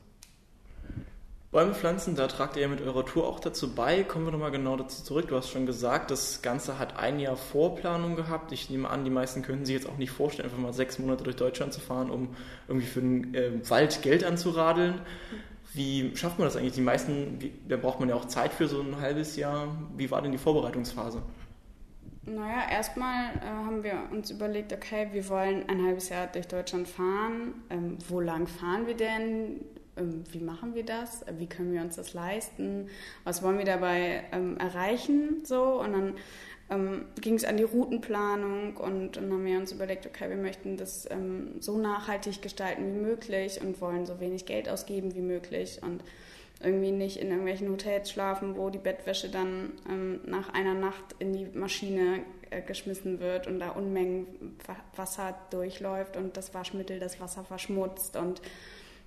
Bäume 1.55 1.73
pflanzen, 1.73 2.15
da 2.15 2.27
tragt 2.27 2.57
ihr 2.57 2.67
mit 2.67 2.81
eurer 2.81 3.05
Tour 3.05 3.25
auch 3.25 3.39
dazu 3.39 3.73
bei. 3.73 4.03
Kommen 4.03 4.25
wir 4.25 4.31
nochmal 4.33 4.51
genau 4.51 4.75
dazu 4.75 5.03
zurück. 5.03 5.29
Du 5.29 5.37
hast 5.37 5.49
schon 5.49 5.65
gesagt, 5.65 6.11
das 6.11 6.41
Ganze 6.41 6.79
hat 6.79 6.97
ein 6.97 7.17
Jahr 7.17 7.37
Vorplanung 7.37 8.17
gehabt. 8.17 8.51
Ich 8.51 8.69
nehme 8.69 8.89
an, 8.89 9.05
die 9.05 9.09
meisten 9.09 9.41
könnten 9.41 9.65
sich 9.65 9.73
jetzt 9.73 9.87
auch 9.87 9.97
nicht 9.97 10.11
vorstellen, 10.11 10.49
einfach 10.49 10.61
mal 10.61 10.73
sechs 10.73 10.99
Monate 10.99 11.23
durch 11.23 11.37
Deutschland 11.37 11.71
zu 11.71 11.79
fahren, 11.79 12.09
um 12.09 12.35
irgendwie 12.67 12.87
für 12.87 12.99
den 12.99 13.33
äh, 13.33 13.69
Wald 13.69 14.01
Geld 14.01 14.25
anzuradeln. 14.25 14.99
Wie 15.73 16.13
schafft 16.17 16.39
man 16.39 16.47
das 16.47 16.57
eigentlich? 16.57 16.73
Die 16.73 16.81
meisten, 16.81 17.37
wie, 17.39 17.53
da 17.69 17.77
braucht 17.77 18.01
man 18.01 18.09
ja 18.09 18.15
auch 18.15 18.25
Zeit 18.25 18.51
für 18.51 18.67
so 18.67 18.81
ein 18.81 18.99
halbes 18.99 19.37
Jahr. 19.37 19.69
Wie 19.95 20.11
war 20.11 20.21
denn 20.21 20.33
die 20.33 20.37
Vorbereitungsphase? 20.37 21.21
Naja, 22.25 22.67
erstmal 22.71 23.35
äh, 23.35 23.45
haben 23.45 23.83
wir 23.83 24.07
uns 24.11 24.31
überlegt, 24.31 24.73
okay, 24.73 25.09
wir 25.11 25.29
wollen 25.29 25.69
ein 25.69 25.83
halbes 25.83 26.09
Jahr 26.09 26.25
durch 26.25 26.47
Deutschland 26.47 26.87
fahren. 26.87 27.53
Ähm, 27.69 27.97
wo 28.09 28.19
lang 28.19 28.47
fahren 28.47 28.87
wir 28.87 28.95
denn? 28.95 29.61
Ähm, 29.95 30.23
wie 30.31 30.39
machen 30.39 30.73
wir 30.73 30.83
das? 30.83 31.21
Äh, 31.23 31.33
wie 31.37 31.47
können 31.47 31.71
wir 31.71 31.81
uns 31.81 31.97
das 31.97 32.15
leisten? 32.15 32.89
Was 33.25 33.43
wollen 33.43 33.59
wir 33.59 33.65
dabei 33.65 34.23
ähm, 34.31 34.57
erreichen? 34.57 35.45
So 35.45 35.79
und 35.79 35.93
dann 35.93 36.13
ähm, 36.71 37.05
ging 37.21 37.35
es 37.35 37.45
an 37.45 37.57
die 37.57 37.63
Routenplanung 37.63 38.77
und 38.77 39.17
dann 39.17 39.31
haben 39.31 39.45
wir 39.45 39.59
uns 39.59 39.71
überlegt, 39.71 40.07
okay, 40.07 40.27
wir 40.27 40.37
möchten 40.37 40.77
das 40.77 41.07
ähm, 41.11 41.57
so 41.59 41.77
nachhaltig 41.77 42.41
gestalten 42.41 42.85
wie 42.87 43.01
möglich 43.01 43.61
und 43.61 43.79
wollen 43.81 44.07
so 44.07 44.19
wenig 44.19 44.47
Geld 44.47 44.67
ausgeben 44.67 45.13
wie 45.13 45.21
möglich 45.21 45.79
und 45.83 46.03
irgendwie 46.61 46.91
nicht 46.91 47.17
in 47.17 47.29
irgendwelchen 47.29 47.69
Hotels 47.69 48.09
schlafen, 48.09 48.55
wo 48.55 48.69
die 48.69 48.79
Bettwäsche 48.79 49.29
dann 49.29 49.73
ähm, 49.89 50.21
nach 50.25 50.53
einer 50.53 50.73
Nacht 50.73 51.15
in 51.19 51.33
die 51.33 51.45
Maschine 51.57 52.21
äh, 52.49 52.61
geschmissen 52.61 53.19
wird 53.19 53.47
und 53.47 53.59
da 53.59 53.69
Unmengen 53.69 54.57
Wasser 54.95 55.35
durchläuft 55.49 56.17
und 56.17 56.37
das 56.37 56.53
Waschmittel 56.53 56.99
das 56.99 57.19
Wasser 57.19 57.43
verschmutzt 57.43 58.15
und 58.15 58.41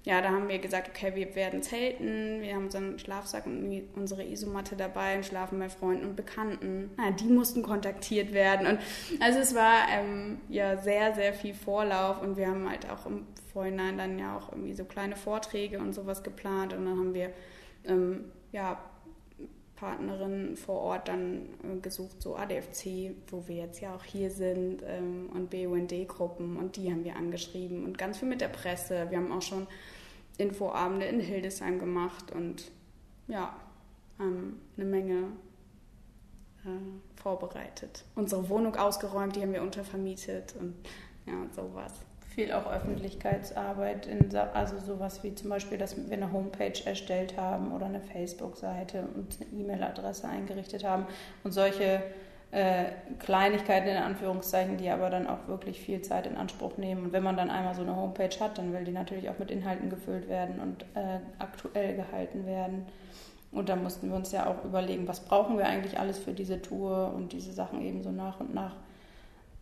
ja, 0.09 0.23
da 0.23 0.31
haben 0.31 0.49
wir 0.49 0.59
gesagt, 0.59 0.89
okay, 0.89 1.15
wir 1.15 1.35
werden 1.35 1.63
zelten, 1.63 2.41
wir 2.41 2.55
haben 2.55 2.65
unseren 2.65 2.99
Schlafsack 2.99 3.45
und 3.45 3.83
unsere 3.95 4.25
Isomatte 4.25 4.75
dabei 4.75 5.17
und 5.17 5.27
schlafen 5.27 5.59
bei 5.59 5.69
Freunden 5.69 6.07
und 6.07 6.17
Bekannten. 6.17 6.89
Na, 6.97 7.11
die 7.11 7.27
mussten 7.27 7.63
kontaktiert 7.63 8.33
werden. 8.33 8.67
Und 8.67 8.79
also 9.21 9.39
es 9.39 9.55
war 9.55 9.87
ähm, 9.91 10.41
ja 10.49 10.79
sehr, 10.79 11.15
sehr 11.15 11.35
viel 11.35 11.53
Vorlauf 11.53 12.23
und 12.23 12.39
wir 12.39 12.49
haben 12.49 12.67
halt 12.71 12.89
auch 12.91 13.05
im 13.05 13.27
Vorhinein 13.53 13.99
dann 13.99 14.19
ja 14.19 14.35
auch 14.35 14.51
irgendwie 14.51 14.73
so 14.73 14.87
kleine 14.87 15.15
Vorträge 15.15 15.79
und 15.79 15.93
sowas 15.93 16.23
geplant 16.23 16.73
und 16.73 16.87
dann 16.87 16.99
haben 16.99 17.13
wir 17.13 17.31
ähm, 17.85 18.33
ja 18.51 18.79
Partnerinnen 19.77 20.57
vor 20.57 20.81
Ort 20.81 21.09
dann 21.09 21.51
äh, 21.63 21.81
gesucht, 21.83 22.23
so 22.23 22.35
ADFC, 22.35 23.15
wo 23.27 23.47
wir 23.47 23.57
jetzt 23.57 23.83
ja 23.83 23.95
auch 23.95 24.05
hier 24.05 24.31
sind, 24.31 24.83
ähm, 24.87 25.29
und 25.35 25.51
BUND-Gruppen 25.51 26.57
und 26.57 26.77
die 26.77 26.91
haben 26.91 27.05
wir 27.05 27.17
angeschrieben 27.17 27.85
und 27.85 27.99
ganz 27.99 28.17
viel 28.17 28.29
mit 28.29 28.41
der 28.41 28.49
Presse. 28.49 29.09
Wir 29.11 29.19
haben 29.19 29.33
auch 29.33 29.43
schon 29.43 29.67
Infoabende 30.39 31.07
in 31.07 31.21
Hildesheim 31.21 31.79
gemacht 31.79 32.33
und 32.33 32.71
ja, 33.27 33.55
haben 34.19 34.61
eine 34.77 34.87
Menge 34.87 35.25
äh, 36.65 37.21
vorbereitet. 37.21 38.05
Unsere 38.15 38.49
Wohnung 38.49 38.77
ausgeräumt, 38.77 39.37
die 39.37 39.43
haben 39.43 39.53
wir 39.53 39.63
untervermietet 39.63 40.55
und 40.59 40.75
ja, 41.27 41.35
sowas 41.55 41.93
viel 42.39 42.53
auch 42.53 42.71
Öffentlichkeitsarbeit, 42.71 44.07
in, 44.07 44.33
also 44.37 44.79
sowas 44.79 45.25
wie 45.25 45.35
zum 45.35 45.51
Beispiel, 45.51 45.77
dass 45.77 45.97
wir 45.97 46.17
eine 46.17 46.31
Homepage 46.31 46.85
erstellt 46.85 47.37
haben 47.37 47.73
oder 47.73 47.87
eine 47.87 48.01
Facebook-Seite 48.01 49.09
und 49.17 49.39
eine 49.41 49.61
E-Mail-Adresse 49.61 50.29
eingerichtet 50.29 50.85
haben 50.85 51.07
und 51.43 51.51
solche 51.51 52.01
äh, 52.51 52.87
Kleinigkeiten 53.19 53.89
in 53.89 53.97
Anführungszeichen, 53.97 54.79
die 54.79 54.89
aber 54.89 55.11
dann 55.11 55.27
auch 55.27 55.49
wirklich 55.49 55.81
viel 55.81 56.01
Zeit 56.01 56.27
in 56.27 56.37
Anspruch 56.37 56.79
nehmen. 56.79 57.05
Und 57.05 57.13
wenn 57.13 57.23
man 57.23 57.37
dann 57.37 57.51
einmal 57.51 57.75
so 57.75 57.83
eine 57.83 57.95
Homepage 57.95 58.41
hat, 58.41 58.57
dann 58.59 58.73
will 58.73 58.85
die 58.85 58.93
natürlich 58.93 59.29
auch 59.29 59.39
mit 59.39 59.51
Inhalten 59.51 59.91
gefüllt 59.91 60.29
werden 60.29 60.61
und 60.61 60.83
äh, 60.95 61.21
aktuell 61.39 61.97
gehalten 61.97 62.47
werden. 62.47 62.87
Und 63.53 63.69
da 63.69 63.77
mussten 63.77 64.09
wir 64.09 64.17
uns 64.17 64.33
ja 64.33 64.47
auch 64.47 64.65
überlegen, 64.65 65.09
was 65.09 65.21
brauchen 65.21 65.59
wir 65.59 65.67
eigentlich 65.67 65.99
alles 65.99 66.19
für 66.19 66.33
diese 66.33 66.61
Tour 66.61 67.13
und 67.15 67.33
diese 67.33 67.53
Sachen 67.53 67.83
eben 67.83 68.03
so 68.03 68.11
nach 68.11 68.41
und 68.41 68.55
nach 68.55 68.77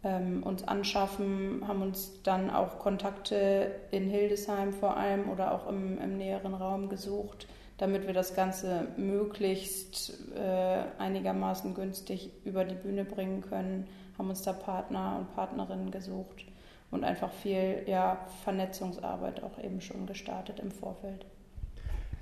ähm, 0.05 0.43
uns 0.43 0.67
anschaffen, 0.67 1.65
haben 1.67 1.83
uns 1.83 2.23
dann 2.23 2.51
auch 2.51 2.79
Kontakte 2.79 3.73
in 3.91 4.09
Hildesheim 4.09 4.73
vor 4.73 4.97
allem 4.97 5.29
oder 5.29 5.53
auch 5.53 5.69
im, 5.69 5.99
im 6.01 6.17
näheren 6.17 6.55
Raum 6.55 6.89
gesucht, 6.89 7.47
damit 7.79 8.07
wir 8.07 8.15
das 8.15 8.35
Ganze 8.35 8.89
möglichst 8.97 10.15
äh, 10.35 10.83
einigermaßen 10.99 11.75
günstig 11.75 12.31
über 12.45 12.65
die 12.65 12.75
Bühne 12.75 13.05
bringen 13.05 13.43
können, 13.43 13.87
haben 14.17 14.31
uns 14.31 14.43
da 14.43 14.53
Partner 14.53 15.17
und 15.19 15.35
Partnerinnen 15.35 15.91
gesucht 15.91 16.47
und 16.91 17.05
einfach 17.05 17.31
viel 17.31 17.83
ja, 17.87 18.27
Vernetzungsarbeit 18.45 19.43
auch 19.43 19.63
eben 19.63 19.81
schon 19.81 20.07
gestartet 20.07 20.61
im 20.61 20.71
Vorfeld. 20.71 21.27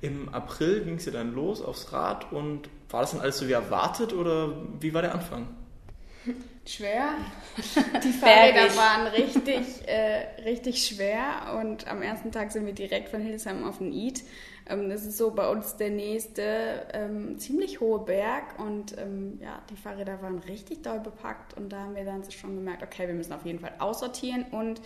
Im 0.01 0.29
April 0.35 0.85
ging 0.85 0.97
es 0.97 1.07
ja 1.07 1.13
dann 1.13 1.35
los 1.35 1.63
aufs 1.63 1.93
Rad 1.93 2.33
und 2.33 2.69
war 2.91 3.03
das 3.03 3.13
dann 3.13 3.21
alles 3.21 3.39
so 3.39 3.49
wie 3.49 3.53
erwartet 3.53 4.13
oder 4.13 4.53
wie 4.81 4.93
war 4.93 5.03
der 5.03 5.15
Anfang? 5.15 5.49
schwer. 6.67 7.11
Die 8.03 8.13
Fahrräder 8.13 8.75
waren 8.77 9.07
richtig, 9.09 9.87
äh, 9.87 10.43
richtig 10.43 10.87
schwer 10.87 11.59
und 11.61 11.87
am 11.89 12.03
ersten 12.03 12.33
Tag 12.33 12.53
sind 12.53 12.67
wir 12.67 12.73
direkt 12.73 13.09
von 13.09 13.21
Hildesheim 13.21 13.65
auf 13.65 13.79
den 13.79 13.93
Eid. 13.93 14.23
Ähm, 14.67 14.89
das 14.89 15.05
ist 15.05 15.19
so 15.19 15.31
bei 15.31 15.49
uns 15.49 15.77
der 15.77 15.91
nächste 15.91 16.87
ähm, 16.93 17.39
ziemlich 17.39 17.81
hohe 17.81 18.01
Berg 18.01 18.59
und 18.59 18.97
ähm, 18.99 19.39
ja, 19.43 19.61
die 19.71 19.77
Fahrräder 19.77 20.23
waren 20.23 20.39
richtig 20.39 20.83
doll 20.83 21.01
bepackt 21.01 21.55
und 21.55 21.71
da 21.71 21.81
haben 21.81 21.95
wir 21.95 22.05
dann 22.05 22.29
schon 22.31 22.57
gemerkt, 22.57 22.83
okay, 22.83 23.07
wir 23.07 23.15
müssen 23.15 23.33
auf 23.33 23.45
jeden 23.45 23.61
Fall 23.61 23.75
aussortieren 23.79 24.45
und 24.51 24.81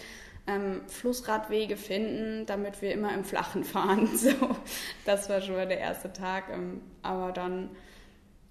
ähm, 0.47 0.81
Flussradwege 0.89 1.77
finden, 1.77 2.47
damit 2.47 2.81
wir 2.83 2.93
immer 2.93 3.15
im 3.15 3.25
Flachen 3.25 3.65
fahren. 3.65 4.09
So, 4.17 4.33
das 5.05 5.29
war 5.29 5.41
schon 5.41 5.55
mal 5.55 5.69
der 5.69 5.79
erste 5.79 6.13
Tag, 6.13 6.45
ähm, 6.53 6.81
aber 7.03 7.33
dann 7.33 7.71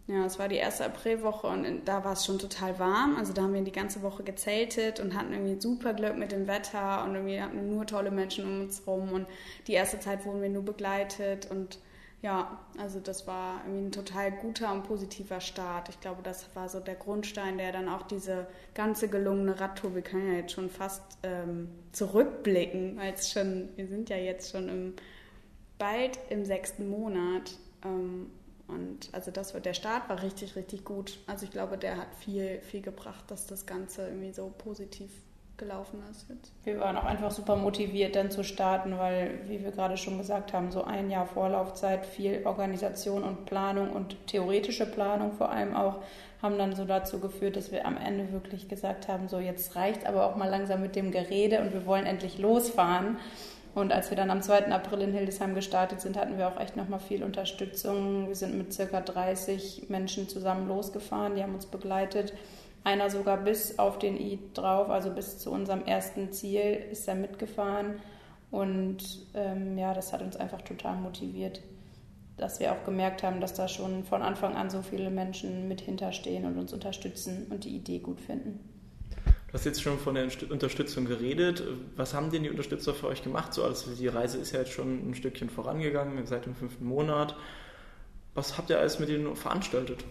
ja, 0.08 0.26
es 0.26 0.40
war 0.40 0.48
die 0.48 0.56
erste 0.56 0.86
Aprilwoche 0.86 1.48
und 1.48 1.86
da 1.86 2.06
war 2.06 2.14
es 2.14 2.26
schon 2.26 2.40
total 2.40 2.80
warm. 2.80 3.18
Also 3.18 3.34
da 3.34 3.42
haben 3.42 3.54
wir 3.54 3.62
die 3.62 3.74
ganze 3.74 4.02
Woche 4.02 4.24
gezeltet 4.24 5.02
und 5.02 5.14
hatten 5.14 5.34
irgendwie 5.34 5.60
super 5.60 5.94
Glück 5.94 6.18
mit 6.18 6.32
dem 6.32 6.48
Wetter 6.48 7.04
und 7.04 7.16
irgendwie 7.16 7.42
hatten 7.42 7.70
nur 7.70 7.86
tolle 7.86 8.10
Menschen 8.10 8.46
um 8.46 8.62
uns 8.62 8.88
rum. 8.88 9.12
Und 9.12 9.28
die 9.68 9.74
erste 9.74 10.00
Zeit 10.00 10.26
wurden 10.26 10.42
wir 10.42 10.50
nur 10.50 10.64
begleitet 10.64 11.52
und 11.52 11.80
ja, 12.22 12.58
also 12.80 13.00
das 13.00 13.28
war 13.28 13.62
irgendwie 13.66 13.88
ein 13.88 13.92
total 13.92 14.32
guter 14.32 14.72
und 14.72 14.84
positiver 14.84 15.42
Start. 15.42 15.90
Ich 15.90 16.00
glaube, 16.00 16.24
das 16.24 16.48
war 16.56 16.68
so 16.68 16.80
der 16.80 16.96
Grundstein, 16.96 17.58
der 17.58 17.72
dann 17.74 17.90
auch 17.90 18.04
diese 18.04 18.48
ganze 18.74 19.08
gelungene 19.10 19.60
Radtour, 19.60 19.94
wir 19.94 20.02
können 20.02 20.32
ja 20.32 20.40
jetzt 20.40 20.54
schon 20.54 20.70
fast 20.70 21.04
ähm, 21.24 21.70
zurückblicken, 21.92 22.98
weil 22.98 23.14
es 23.14 23.32
schon, 23.32 23.70
wir 23.76 23.88
sind 23.88 24.10
ja 24.10 24.18
jetzt 24.18 24.52
schon 24.52 24.70
im, 24.70 24.94
bald 25.78 26.18
im 26.30 26.44
sechsten 26.44 26.90
Monat. 26.90 27.60
Ähm, 27.84 28.32
und 28.68 29.10
also 29.14 29.32
das 29.32 29.54
der 29.54 29.74
Start 29.74 30.10
war 30.10 30.22
richtig, 30.24 30.56
richtig 30.56 30.84
gut. 30.84 31.20
Also 31.26 31.46
ich 31.46 31.52
glaube, 31.52 31.78
der 31.78 31.98
hat 31.98 32.14
viel, 32.20 32.60
viel 32.62 32.82
gebracht, 32.82 33.24
dass 33.28 33.48
das 33.48 33.66
Ganze 33.66 34.08
irgendwie 34.08 34.34
so 34.34 34.52
positiv 34.58 35.12
gelaufen 35.58 36.04
ist 36.12 36.28
jetzt. 36.30 36.52
Wir 36.64 36.80
waren 36.80 36.98
auch 36.98 37.06
einfach 37.06 37.32
super 37.32 37.56
motiviert, 37.56 38.16
dann 38.16 38.30
zu 38.30 38.44
starten, 38.44 38.98
weil, 38.98 39.40
wie 39.48 39.64
wir 39.64 39.72
gerade 39.72 39.98
schon 39.98 40.18
gesagt 40.18 40.54
haben, 40.54 40.72
so 40.72 40.84
ein 40.84 41.10
Jahr 41.10 41.26
Vorlaufzeit, 41.26 42.06
viel 42.06 42.46
Organisation 42.46 43.24
und 43.24 43.46
Planung 43.46 43.92
und 43.92 44.16
theoretische 44.28 44.86
Planung 44.86 45.34
vor 45.34 45.50
allem 45.50 45.76
auch, 45.76 46.02
haben 46.42 46.60
dann 46.60 46.76
so 46.76 46.86
dazu 46.86 47.20
geführt, 47.20 47.56
dass 47.56 47.72
wir 47.72 47.88
am 47.88 47.98
Ende 47.98 48.32
wirklich 48.32 48.70
gesagt 48.70 49.08
haben, 49.08 49.28
so 49.28 49.40
jetzt 49.40 49.76
reicht 49.76 50.06
aber 50.06 50.28
auch 50.28 50.36
mal 50.36 50.50
langsam 50.50 50.82
mit 50.82 50.96
dem 50.96 51.12
Gerede 51.12 51.62
und 51.62 51.74
wir 51.74 51.88
wollen 51.88 52.06
endlich 52.06 52.38
losfahren. 52.38 53.18
Und 53.78 53.94
als 53.94 54.10
wir 54.10 54.18
dann 54.18 54.32
am 54.32 54.42
2. 54.42 54.72
April 54.72 55.02
in 55.02 55.14
Hildesheim 55.14 55.54
gestartet 55.54 56.02
sind, 56.02 56.18
hatten 56.18 56.40
wir 56.40 56.48
auch 56.48 56.60
echt 56.60 56.76
nochmal 56.76 57.00
viel 57.00 57.24
Unterstützung. 57.24 58.28
Wir 58.28 58.36
sind 58.36 58.58
mit 58.58 58.74
circa 58.74 59.02
30 59.02 59.88
Menschen 59.88 60.28
zusammen 60.28 60.68
losgefahren, 60.68 61.36
die 61.36 61.44
haben 61.44 61.54
uns 61.54 61.68
begleitet. 61.68 62.34
Einer 62.84 63.12
sogar 63.12 63.38
bis 63.38 63.78
auf 63.78 64.00
den 64.00 64.18
I 64.20 64.40
drauf, 64.56 64.90
also 64.90 65.12
bis 65.12 65.38
zu 65.38 65.52
unserem 65.52 65.86
ersten 65.86 66.32
Ziel, 66.32 66.86
ist 66.92 67.08
er 67.08 67.14
mitgefahren. 67.14 68.00
Und 68.50 69.28
ähm, 69.36 69.78
ja, 69.78 69.94
das 69.94 70.12
hat 70.12 70.24
uns 70.24 70.38
einfach 70.38 70.64
total 70.64 70.96
motiviert, 70.96 71.62
dass 72.36 72.60
wir 72.60 72.72
auch 72.72 72.84
gemerkt 72.84 73.22
haben, 73.22 73.42
dass 73.42 73.54
da 73.54 73.68
schon 73.68 74.04
von 74.06 74.24
Anfang 74.24 74.56
an 74.56 74.72
so 74.72 74.82
viele 74.82 75.12
Menschen 75.12 75.68
mit 75.68 75.82
hinterstehen 75.82 76.46
und 76.46 76.58
uns 76.58 76.74
unterstützen 76.74 77.46
und 77.52 77.64
die 77.64 77.76
Idee 77.76 78.00
gut 78.00 78.22
finden. 78.22 78.77
Du 79.48 79.54
hast 79.54 79.66
jetzt 79.66 79.82
schon 79.82 79.98
von 79.98 80.16
der 80.16 80.28
Unterstützung 80.50 81.06
geredet. 81.06 81.64
Was 81.96 82.14
haben 82.14 82.32
denn 82.32 82.44
die 82.44 82.50
Unterstützer 82.50 82.94
für 82.94 83.08
euch 83.08 83.24
gemacht? 83.24 83.54
So, 83.54 83.64
also 83.64 83.92
die 83.96 84.08
Reise 84.08 84.38
ist 84.38 84.52
ja 84.52 84.60
jetzt 84.60 84.72
schon 84.72 85.10
ein 85.10 85.16
Stückchen 85.16 85.50
vorangegangen, 85.50 86.26
seit 86.26 86.46
dem 86.46 86.56
fünften 86.56 86.86
Monat. 86.86 87.36
Was 88.36 88.58
habt 88.58 88.70
ihr 88.70 88.78
alles 88.78 89.00
mit 89.00 89.10
denen 89.10 89.36
veranstaltet? 89.36 90.04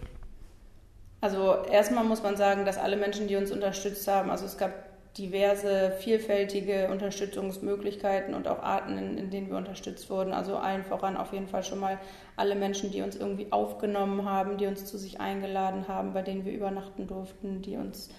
Also 1.20 1.56
erstmal 1.70 2.04
muss 2.04 2.23
man 2.23 2.37
sagen, 2.37 2.64
dass 2.64 2.78
alle 2.78 2.96
Menschen, 2.96 3.28
die 3.28 3.37
uns 3.37 3.50
unterstützt 3.50 4.06
haben, 4.08 4.30
also 4.30 4.44
es 4.44 4.58
gab 4.58 4.73
diverse 5.16 5.92
vielfältige 5.99 6.88
Unterstützungsmöglichkeiten 6.90 8.35
und 8.35 8.49
auch 8.49 8.62
Arten, 8.62 8.99
in, 8.99 9.16
in, 9.16 9.30
denen 9.30 9.49
wir 9.49 9.56
unterstützt 9.56 10.11
wurden. 10.11 10.32
Also 10.32 10.56
allen 10.56 10.85
voran 10.85 11.16
auf 11.16 11.32
jeden 11.32 11.49
Fall 11.49 11.62
schon 11.62 11.80
mal 11.80 11.99
alle 12.37 12.54
Menschen, 12.54 12.90
die 12.90 13.00
uns 13.00 13.16
irgendwie 13.16 13.50
aufgenommen 13.50 14.28
haben, 14.28 14.58
die 14.58 14.66
uns 14.66 14.85
zu 14.85 14.99
sich 14.99 15.20
eingeladen 15.20 15.88
haben, 15.88 16.12
bei 16.12 16.23
denen 16.23 16.44
wir 16.44 16.52
übernachten 16.52 17.06
durften, 17.06 17.62
die 17.62 17.76
uns 17.76 18.11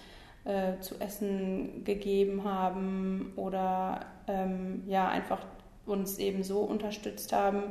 äh, 0.48 0.80
zu 0.80 0.98
essen 0.98 1.84
gegeben 1.84 2.42
haben 2.42 3.34
oder 3.36 4.00
ähm, 4.26 4.82
ja 4.86 5.06
einfach 5.08 5.40
uns 5.86 6.18
eben 6.18 6.42
so 6.42 6.60
unterstützt 6.60 7.32
haben. 7.32 7.64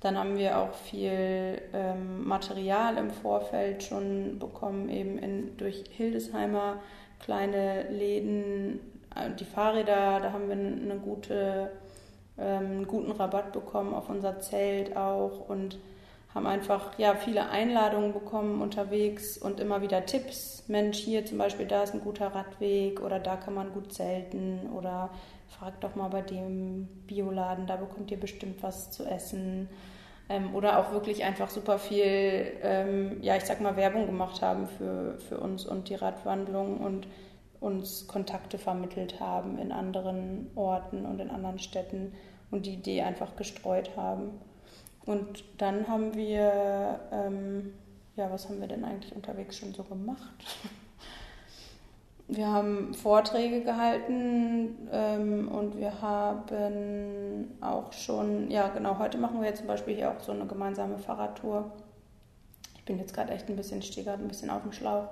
Dann 0.00 0.16
haben 0.16 0.38
wir 0.38 0.58
auch 0.58 0.72
viel 0.72 1.60
ähm, 1.72 2.26
Material 2.26 2.96
im 2.96 3.10
Vorfeld 3.10 3.82
schon 3.82 4.38
bekommen, 4.38 4.88
eben 4.88 5.18
in, 5.18 5.56
durch 5.56 5.84
Hildesheimer 5.90 6.78
kleine 7.18 7.90
Läden, 7.90 8.80
äh, 9.14 9.30
die 9.38 9.44
Fahrräder, 9.44 10.20
da 10.20 10.32
haben 10.32 10.48
wir 10.48 10.56
eine 10.56 11.00
gute, 11.00 11.72
ähm, 12.38 12.64
einen 12.64 12.86
guten 12.86 13.10
Rabatt 13.10 13.52
bekommen 13.52 13.92
auf 13.92 14.08
unser 14.08 14.40
Zelt 14.40 14.96
auch 14.96 15.48
und 15.48 15.78
haben 16.34 16.46
einfach 16.46 16.96
ja 16.98 17.14
viele 17.14 17.50
Einladungen 17.50 18.12
bekommen 18.12 18.62
unterwegs 18.62 19.36
und 19.36 19.58
immer 19.58 19.82
wieder 19.82 20.06
Tipps. 20.06 20.64
Mensch, 20.68 20.98
hier 20.98 21.26
zum 21.26 21.38
Beispiel, 21.38 21.66
da 21.66 21.82
ist 21.82 21.94
ein 21.94 22.00
guter 22.00 22.28
Radweg 22.28 23.00
oder 23.00 23.18
da 23.18 23.36
kann 23.36 23.54
man 23.54 23.72
gut 23.72 23.92
zelten 23.92 24.70
oder 24.72 25.10
fragt 25.48 25.82
doch 25.82 25.96
mal 25.96 26.08
bei 26.08 26.22
dem 26.22 26.86
Bioladen, 27.06 27.66
da 27.66 27.76
bekommt 27.76 28.10
ihr 28.10 28.20
bestimmt 28.20 28.62
was 28.62 28.90
zu 28.92 29.04
essen. 29.04 29.68
Ähm, 30.28 30.54
oder 30.54 30.78
auch 30.78 30.92
wirklich 30.92 31.24
einfach 31.24 31.50
super 31.50 31.78
viel, 31.80 32.52
ähm, 32.62 33.18
ja, 33.20 33.36
ich 33.36 33.44
sag 33.44 33.60
mal, 33.60 33.76
Werbung 33.76 34.06
gemacht 34.06 34.40
haben 34.42 34.68
für, 34.68 35.18
für 35.18 35.38
uns 35.38 35.66
und 35.66 35.88
die 35.88 35.96
Radwandlung 35.96 36.78
und 36.78 37.08
uns 37.58 38.06
Kontakte 38.06 38.56
vermittelt 38.56 39.18
haben 39.18 39.58
in 39.58 39.72
anderen 39.72 40.50
Orten 40.54 41.04
und 41.04 41.20
in 41.20 41.30
anderen 41.30 41.58
Städten 41.58 42.14
und 42.52 42.66
die 42.66 42.74
Idee 42.74 43.02
einfach 43.02 43.34
gestreut 43.34 43.96
haben. 43.96 44.40
Und 45.06 45.44
dann 45.58 45.88
haben 45.88 46.14
wir, 46.14 47.00
ähm, 47.10 47.72
ja, 48.16 48.30
was 48.30 48.48
haben 48.48 48.60
wir 48.60 48.68
denn 48.68 48.84
eigentlich 48.84 49.14
unterwegs 49.14 49.56
schon 49.56 49.72
so 49.74 49.82
gemacht? 49.82 50.34
wir 52.28 52.46
haben 52.46 52.94
Vorträge 52.94 53.62
gehalten 53.62 54.88
ähm, 54.92 55.48
und 55.48 55.78
wir 55.78 56.00
haben 56.02 57.56
auch 57.60 57.92
schon, 57.92 58.50
ja 58.50 58.68
genau, 58.68 58.98
heute 58.98 59.18
machen 59.18 59.42
wir 59.42 59.54
zum 59.54 59.66
Beispiel 59.66 59.96
hier 59.96 60.10
auch 60.10 60.20
so 60.20 60.32
eine 60.32 60.46
gemeinsame 60.46 60.98
Fahrradtour. 60.98 61.72
Ich 62.76 62.84
bin 62.84 62.98
jetzt 62.98 63.14
gerade 63.14 63.32
echt 63.32 63.48
ein 63.48 63.56
bisschen, 63.56 63.82
stehe 63.82 64.04
gerade 64.04 64.22
ein 64.22 64.28
bisschen 64.28 64.50
auf 64.50 64.62
dem 64.62 64.72
Schlauch. 64.72 65.08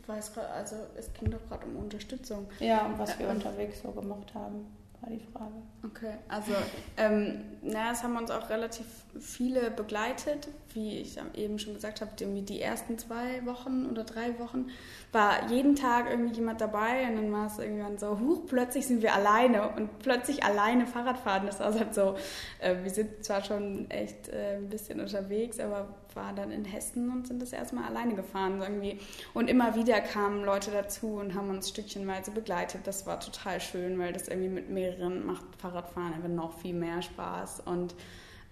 Ich 0.00 0.08
weiß 0.08 0.34
gerade, 0.34 0.48
also 0.48 0.76
es 0.96 1.12
ging 1.12 1.30
doch 1.30 1.46
gerade 1.48 1.66
um 1.66 1.76
Unterstützung. 1.76 2.46
Ja, 2.58 2.86
und 2.86 2.98
was 2.98 3.18
wir 3.18 3.26
ja, 3.26 3.32
unterwegs 3.32 3.82
so 3.82 3.92
gemacht 3.92 4.34
haben 4.34 4.66
war 5.02 5.10
die 5.10 5.20
Frage. 5.32 5.52
Okay, 5.84 6.14
also 6.28 6.52
ähm, 6.96 7.42
naja, 7.62 7.90
es 7.92 8.02
haben 8.02 8.16
uns 8.16 8.30
auch 8.30 8.48
relativ 8.50 8.86
viele 9.18 9.70
begleitet, 9.70 10.48
wie 10.74 10.98
ich 10.98 11.18
eben 11.34 11.58
schon 11.58 11.74
gesagt 11.74 12.00
habe, 12.00 12.12
die 12.16 12.60
ersten 12.60 12.98
zwei 12.98 13.44
Wochen 13.44 13.86
oder 13.86 14.04
drei 14.04 14.38
Wochen 14.38 14.68
war 15.10 15.48
jeden 15.50 15.74
Tag 15.74 16.08
irgendwie 16.08 16.36
jemand 16.36 16.60
dabei 16.60 17.08
und 17.08 17.16
dann 17.16 17.32
war 17.32 17.48
es 17.48 17.58
irgendwann 17.58 17.98
so, 17.98 18.18
huch, 18.20 18.46
plötzlich 18.46 18.86
sind 18.86 19.02
wir 19.02 19.14
alleine 19.14 19.70
und 19.70 19.98
plötzlich 19.98 20.44
alleine 20.44 20.86
Fahrrad 20.86 21.18
fahren, 21.18 21.46
das 21.46 21.58
war 21.58 21.74
halt 21.74 21.94
so, 21.94 22.16
äh, 22.60 22.76
wir 22.82 22.90
sind 22.90 23.24
zwar 23.24 23.42
schon 23.42 23.90
echt 23.90 24.28
äh, 24.28 24.56
ein 24.56 24.68
bisschen 24.68 25.00
unterwegs, 25.00 25.58
aber 25.58 25.88
waren 26.16 26.36
dann 26.36 26.50
in 26.50 26.64
Hessen 26.64 27.10
und 27.10 27.26
sind 27.26 27.40
das 27.40 27.52
erstmal 27.52 27.84
alleine 27.84 28.14
gefahren 28.14 28.60
irgendwie. 28.60 28.98
Und 29.34 29.48
immer 29.48 29.74
wieder 29.74 30.00
kamen 30.00 30.44
Leute 30.44 30.70
dazu 30.70 31.14
und 31.14 31.34
haben 31.34 31.50
uns 31.50 31.68
stückchenweise 31.68 32.30
begleitet. 32.30 32.86
Das 32.86 33.06
war 33.06 33.20
total 33.20 33.60
schön, 33.60 33.98
weil 33.98 34.12
das 34.12 34.28
irgendwie 34.28 34.48
mit 34.48 34.70
mehreren 34.70 35.26
macht 35.26 35.44
Fahrradfahren 35.58 36.14
einfach 36.14 36.28
noch 36.28 36.58
viel 36.58 36.74
mehr 36.74 37.02
Spaß. 37.02 37.60
Und 37.60 37.94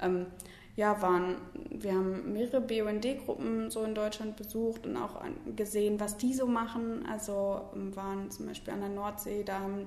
ähm, 0.00 0.26
ja, 0.76 1.02
waren, 1.02 1.37
wir 1.71 1.93
haben 1.93 2.33
mehrere 2.33 2.61
BUND-Gruppen 2.61 3.71
so 3.71 3.85
in 3.85 3.95
Deutschland 3.95 4.37
besucht 4.37 4.87
und 4.87 4.97
auch 4.97 5.21
gesehen, 5.57 6.00
was 6.00 6.17
die 6.17 6.33
so 6.33 6.47
machen. 6.47 7.05
Also 7.11 7.62
ähm, 7.75 7.95
waren 7.97 8.31
zum 8.31 8.47
Beispiel 8.47 8.73
an 8.73 8.81
der 8.81 8.88
Nordsee, 8.88 9.43
da, 9.45 9.61
haben, 9.61 9.87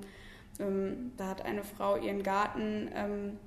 ähm, 0.60 1.12
da 1.16 1.28
hat 1.28 1.44
eine 1.44 1.64
Frau 1.64 1.96
ihren 1.96 2.22
Garten 2.22 2.88
ähm, 2.94 3.38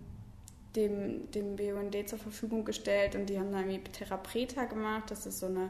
dem, 0.77 1.29
dem 1.31 1.55
BUND 1.55 2.07
zur 2.07 2.19
Verfügung 2.19 2.63
gestellt 2.63 3.15
und 3.15 3.25
die 3.25 3.37
haben 3.37 3.51
da 3.51 3.59
irgendwie 3.59 3.79
Therapreta 3.83 4.65
gemacht. 4.65 5.09
Das 5.09 5.25
ist 5.25 5.39
so 5.39 5.47
eine 5.47 5.69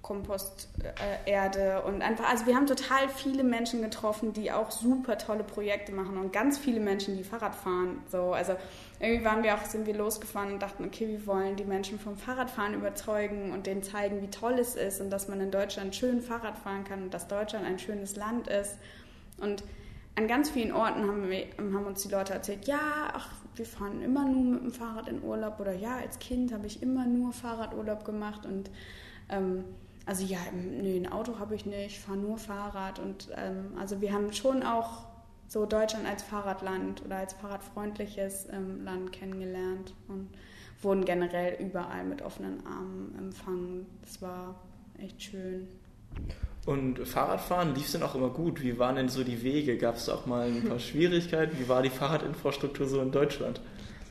Komposterde 0.00 1.82
und 1.82 2.02
einfach, 2.02 2.30
also 2.30 2.46
wir 2.46 2.54
haben 2.54 2.66
total 2.66 3.08
viele 3.08 3.42
Menschen 3.42 3.82
getroffen, 3.82 4.32
die 4.32 4.50
auch 4.52 4.70
super 4.70 5.18
tolle 5.18 5.42
Projekte 5.42 5.92
machen 5.92 6.16
und 6.16 6.32
ganz 6.32 6.56
viele 6.56 6.80
Menschen, 6.80 7.16
die 7.16 7.24
Fahrrad 7.24 7.54
fahren. 7.54 7.98
So, 8.10 8.32
also 8.32 8.54
irgendwie 9.00 9.24
waren 9.24 9.42
wir 9.42 9.54
auch, 9.54 9.64
sind 9.64 9.86
wir 9.86 9.94
losgefahren 9.94 10.52
und 10.52 10.62
dachten, 10.62 10.84
okay, 10.84 11.08
wir 11.08 11.26
wollen 11.26 11.56
die 11.56 11.64
Menschen 11.64 11.98
vom 11.98 12.16
Fahrradfahren 12.16 12.74
überzeugen 12.74 13.52
und 13.52 13.66
denen 13.66 13.82
zeigen, 13.82 14.22
wie 14.22 14.30
toll 14.30 14.58
es 14.58 14.76
ist 14.76 15.00
und 15.00 15.10
dass 15.10 15.28
man 15.28 15.40
in 15.40 15.50
Deutschland 15.50 15.94
schön 15.94 16.22
Fahrrad 16.22 16.56
fahren 16.56 16.84
kann 16.84 17.02
und 17.02 17.12
dass 17.12 17.28
Deutschland 17.28 17.66
ein 17.66 17.78
schönes 17.78 18.16
Land 18.16 18.46
ist. 18.46 18.78
Und 19.38 19.62
an 20.18 20.26
ganz 20.26 20.50
vielen 20.50 20.72
Orten 20.72 21.06
haben, 21.06 21.30
wir, 21.30 21.46
haben 21.58 21.86
uns 21.86 22.02
die 22.02 22.08
Leute 22.08 22.32
erzählt, 22.32 22.66
ja, 22.66 22.80
ach, 23.12 23.30
wir 23.54 23.64
fahren 23.64 24.02
immer 24.02 24.24
nur 24.24 24.54
mit 24.54 24.62
dem 24.62 24.72
Fahrrad 24.72 25.06
in 25.06 25.22
Urlaub 25.22 25.60
oder 25.60 25.72
ja, 25.72 25.96
als 25.98 26.18
Kind 26.18 26.52
habe 26.52 26.66
ich 26.66 26.82
immer 26.82 27.06
nur 27.06 27.32
Fahrradurlaub 27.32 28.04
gemacht 28.04 28.44
und 28.44 28.68
ähm, 29.28 29.64
also 30.06 30.24
ja, 30.24 30.38
nö, 30.52 30.96
ein 30.96 31.10
Auto 31.12 31.38
habe 31.38 31.54
ich 31.54 31.66
nicht, 31.66 31.86
ich 31.86 32.00
fahre 32.00 32.18
nur 32.18 32.36
Fahrrad 32.36 32.98
und 32.98 33.28
ähm, 33.36 33.74
also 33.78 34.00
wir 34.00 34.12
haben 34.12 34.32
schon 34.32 34.64
auch 34.64 35.06
so 35.46 35.66
Deutschland 35.66 36.04
als 36.04 36.24
Fahrradland 36.24 37.04
oder 37.04 37.18
als 37.18 37.34
fahrradfreundliches 37.34 38.48
ähm, 38.50 38.84
Land 38.84 39.12
kennengelernt 39.12 39.94
und 40.08 40.30
wurden 40.82 41.04
generell 41.04 41.62
überall 41.64 42.04
mit 42.04 42.22
offenen 42.22 42.66
Armen 42.66 43.14
empfangen. 43.16 43.86
Das 44.02 44.20
war 44.20 44.56
echt 44.98 45.22
schön. 45.22 45.68
Und 46.68 47.08
Fahrradfahren 47.08 47.74
lief 47.74 47.86
es 47.86 47.92
denn 47.92 48.02
auch 48.02 48.14
immer 48.14 48.28
gut? 48.28 48.62
Wie 48.62 48.78
waren 48.78 48.96
denn 48.96 49.08
so 49.08 49.24
die 49.24 49.42
Wege? 49.42 49.78
Gab 49.78 49.96
es 49.96 50.10
auch 50.10 50.26
mal 50.26 50.48
ein 50.48 50.68
paar 50.68 50.78
Schwierigkeiten? 50.88 51.58
Wie 51.58 51.66
war 51.66 51.80
die 51.80 51.88
Fahrradinfrastruktur 51.88 52.86
so 52.86 53.00
in 53.00 53.10
Deutschland? 53.10 53.62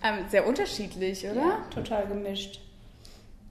Ähm, 0.03 0.25
sehr 0.27 0.47
unterschiedlich, 0.47 1.23
oder? 1.23 1.35
Ja, 1.35 1.65
total 1.69 2.07
gemischt. 2.07 2.61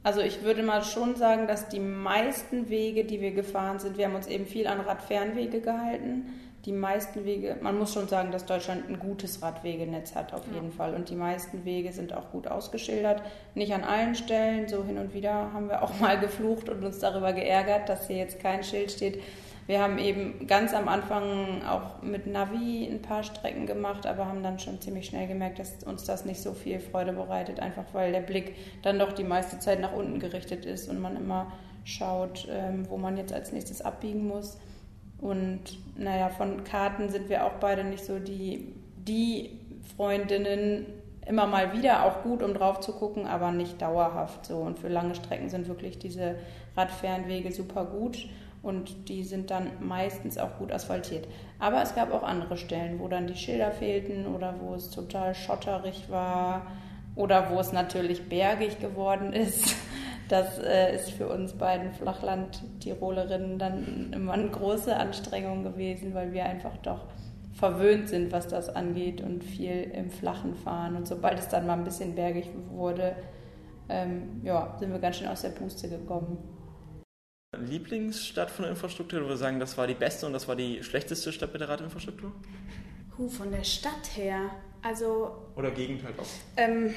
Also 0.02 0.22
ich 0.22 0.42
würde 0.42 0.64
mal 0.64 0.82
schon 0.82 1.14
sagen, 1.14 1.46
dass 1.46 1.68
die 1.68 1.78
meisten 1.78 2.68
Wege, 2.68 3.04
die 3.04 3.20
wir 3.20 3.30
gefahren 3.30 3.78
sind, 3.78 3.96
wir 3.96 4.06
haben 4.06 4.16
uns 4.16 4.26
eben 4.26 4.44
viel 4.44 4.66
an 4.66 4.80
Radfernwege 4.80 5.60
gehalten 5.60 6.24
die 6.66 6.72
meisten 6.72 7.24
Wege, 7.24 7.56
man 7.60 7.78
muss 7.78 7.94
schon 7.94 8.08
sagen, 8.08 8.32
dass 8.32 8.44
Deutschland 8.44 8.88
ein 8.88 8.98
gutes 8.98 9.40
Radwegenetz 9.40 10.16
hat, 10.16 10.34
auf 10.34 10.42
jeden 10.52 10.72
Fall. 10.72 10.94
Und 10.94 11.08
die 11.08 11.14
meisten 11.14 11.64
Wege 11.64 11.92
sind 11.92 12.12
auch 12.12 12.32
gut 12.32 12.48
ausgeschildert. 12.48 13.22
Nicht 13.54 13.72
an 13.72 13.84
allen 13.84 14.16
Stellen, 14.16 14.68
so 14.68 14.84
hin 14.84 14.98
und 14.98 15.14
wieder 15.14 15.52
haben 15.52 15.68
wir 15.68 15.82
auch 15.82 15.96
mal 16.00 16.18
geflucht 16.18 16.68
und 16.68 16.84
uns 16.84 16.98
darüber 16.98 17.32
geärgert, 17.32 17.88
dass 17.88 18.08
hier 18.08 18.16
jetzt 18.16 18.40
kein 18.40 18.64
Schild 18.64 18.90
steht. 18.90 19.22
Wir 19.68 19.80
haben 19.80 19.98
eben 19.98 20.46
ganz 20.48 20.74
am 20.74 20.88
Anfang 20.88 21.62
auch 21.64 22.02
mit 22.02 22.26
Navi 22.26 22.88
ein 22.90 23.00
paar 23.00 23.22
Strecken 23.22 23.66
gemacht, 23.66 24.04
aber 24.06 24.26
haben 24.26 24.42
dann 24.42 24.58
schon 24.58 24.80
ziemlich 24.80 25.06
schnell 25.06 25.28
gemerkt, 25.28 25.60
dass 25.60 25.84
uns 25.84 26.04
das 26.04 26.24
nicht 26.24 26.40
so 26.40 26.52
viel 26.52 26.80
Freude 26.80 27.12
bereitet, 27.12 27.60
einfach 27.60 27.84
weil 27.92 28.12
der 28.12 28.20
Blick 28.20 28.54
dann 28.82 28.98
doch 28.98 29.12
die 29.12 29.24
meiste 29.24 29.60
Zeit 29.60 29.80
nach 29.80 29.92
unten 29.92 30.18
gerichtet 30.18 30.64
ist 30.64 30.88
und 30.88 31.00
man 31.00 31.16
immer 31.16 31.52
schaut, 31.84 32.48
ähm, 32.50 32.88
wo 32.88 32.96
man 32.96 33.16
jetzt 33.16 33.32
als 33.32 33.52
nächstes 33.52 33.82
abbiegen 33.82 34.26
muss. 34.26 34.58
Und 35.18 35.60
naja, 35.96 36.28
von 36.28 36.64
Karten 36.64 37.08
sind 37.08 37.28
wir 37.28 37.44
auch 37.44 37.54
beide 37.60 37.84
nicht 37.84 38.04
so 38.04 38.18
die, 38.18 38.74
die 38.96 39.58
Freundinnen. 39.96 40.86
Immer 41.26 41.46
mal 41.46 41.72
wieder 41.72 42.04
auch 42.04 42.22
gut, 42.22 42.42
um 42.42 42.54
drauf 42.54 42.80
zu 42.80 42.92
gucken, 42.92 43.26
aber 43.26 43.50
nicht 43.50 43.82
dauerhaft 43.82 44.46
so. 44.46 44.58
Und 44.58 44.78
für 44.78 44.88
lange 44.88 45.14
Strecken 45.14 45.48
sind 45.48 45.66
wirklich 45.68 45.98
diese 45.98 46.36
Radfernwege 46.76 47.50
super 47.50 47.84
gut 47.84 48.28
und 48.62 49.08
die 49.08 49.22
sind 49.22 49.50
dann 49.50 49.70
meistens 49.80 50.38
auch 50.38 50.58
gut 50.58 50.72
asphaltiert. 50.72 51.26
Aber 51.58 51.82
es 51.82 51.94
gab 51.94 52.12
auch 52.12 52.22
andere 52.22 52.56
Stellen, 52.56 52.98
wo 52.98 53.08
dann 53.08 53.26
die 53.26 53.36
Schilder 53.36 53.70
fehlten 53.70 54.26
oder 54.26 54.54
wo 54.60 54.74
es 54.74 54.90
total 54.90 55.34
schotterig 55.34 56.10
war 56.10 56.66
oder 57.14 57.50
wo 57.50 57.60
es 57.60 57.72
natürlich 57.72 58.28
bergig 58.28 58.80
geworden 58.80 59.32
ist. 59.32 59.76
Das 60.28 60.58
äh, 60.58 60.94
ist 60.94 61.10
für 61.10 61.28
uns 61.28 61.52
beiden 61.52 61.92
Flachland-Tirolerinnen 61.92 63.58
dann 63.58 64.12
immer 64.12 64.32
eine 64.32 64.48
große 64.48 64.96
Anstrengung 64.96 65.62
gewesen, 65.62 66.14
weil 66.14 66.32
wir 66.32 66.44
einfach 66.44 66.76
doch 66.78 67.06
verwöhnt 67.54 68.08
sind, 68.08 68.32
was 68.32 68.48
das 68.48 68.68
angeht 68.68 69.20
und 69.20 69.42
viel 69.42 69.82
im 69.94 70.10
Flachen 70.10 70.54
fahren. 70.54 70.96
Und 70.96 71.06
sobald 71.06 71.38
es 71.38 71.48
dann 71.48 71.66
mal 71.66 71.74
ein 71.74 71.84
bisschen 71.84 72.14
bergig 72.14 72.48
wurde, 72.70 73.16
ähm, 73.88 74.40
ja, 74.42 74.76
sind 74.78 74.92
wir 74.92 74.98
ganz 74.98 75.16
schön 75.16 75.28
aus 75.28 75.42
der 75.42 75.50
Puste 75.50 75.88
gekommen. 75.88 76.38
Lieblingsstadt 77.56 78.50
von 78.50 78.64
der 78.64 78.72
Infrastruktur? 78.72 79.20
Du 79.20 79.26
würdest 79.26 79.42
sagen, 79.42 79.60
das 79.60 79.78
war 79.78 79.86
die 79.86 79.94
beste 79.94 80.26
und 80.26 80.32
das 80.32 80.48
war 80.48 80.56
die 80.56 80.82
schlechteste 80.82 81.32
Stadt 81.32 81.52
mit 81.52 81.60
der 81.60 81.68
Radinfrastruktur? 81.68 82.32
Huh, 83.16 83.28
von 83.28 83.50
der 83.50 83.64
Stadt 83.64 84.16
her. 84.16 84.50
Also. 84.82 85.36
Oder 85.56 85.70
Gegend 85.70 86.04
halt 86.04 86.18
auch. 86.18 86.26
Ähm, 86.56 86.94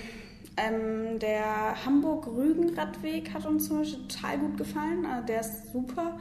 ähm, 0.57 1.19
der 1.19 1.85
Hamburg-Rügen-Radweg 1.85 3.33
hat 3.33 3.45
uns 3.45 3.67
zum 3.67 3.79
Beispiel 3.79 4.07
total 4.07 4.39
gut 4.39 4.57
gefallen. 4.57 5.05
Also 5.05 5.25
der 5.25 5.39
ist 5.41 5.71
super. 5.71 6.19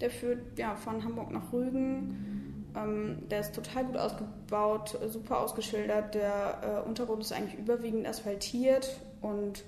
Der 0.00 0.10
führt 0.10 0.58
ja, 0.58 0.74
von 0.76 1.04
Hamburg 1.04 1.30
nach 1.30 1.52
Rügen. 1.52 2.66
Ähm, 2.76 3.18
der 3.30 3.40
ist 3.40 3.54
total 3.54 3.84
gut 3.84 3.96
ausgebaut, 3.96 4.98
super 5.06 5.40
ausgeschildert. 5.40 6.14
Der 6.14 6.82
äh, 6.84 6.88
Untergrund 6.88 7.22
ist 7.22 7.32
eigentlich 7.32 7.58
überwiegend 7.58 8.06
asphaltiert 8.06 9.00
und 9.20 9.64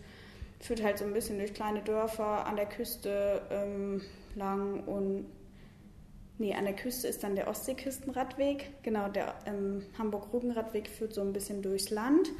führt 0.61 0.83
halt 0.83 0.99
so 0.99 1.05
ein 1.05 1.13
bisschen 1.13 1.39
durch 1.39 1.55
kleine 1.55 1.83
Dörfer 1.83 2.47
an 2.47 2.57
der 2.57 2.67
Küste 2.67 3.43
ähm, 3.51 4.03
lang 4.35 4.81
und 4.85 5.27
Nee, 6.39 6.55
an 6.55 6.65
der 6.65 6.77
Küste 6.77 7.09
ist 7.09 7.25
dann 7.25 7.35
der 7.35 7.49
Ostseeküstenradweg. 7.49 8.83
Genau, 8.83 9.09
der 9.09 9.35
ähm, 9.47 9.83
Hamburg-Rügen-Radweg 9.97 10.87
führt 10.87 11.15
so 11.15 11.23
ein 11.23 11.33
bisschen 11.33 11.63
durchs 11.63 11.89
Land 11.89 12.31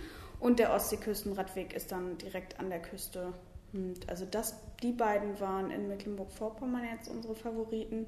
und 0.47 0.61
der 0.61 0.73
Ostseeküstenradweg 0.73 1.75
ist 1.75 1.91
dann 1.91 2.19
direkt 2.19 2.61
an 2.61 2.71
der 2.71 2.81
Küste. 2.81 3.33
Und 3.73 4.09
also 4.09 4.25
das, 4.31 4.55
die 4.81 4.93
beiden 4.93 5.41
waren 5.41 5.73
in 5.73 5.89
Mecklenburg-Vorpommern 5.89 6.85
jetzt 6.85 7.09
unsere 7.09 7.35
Favoriten. 7.35 8.07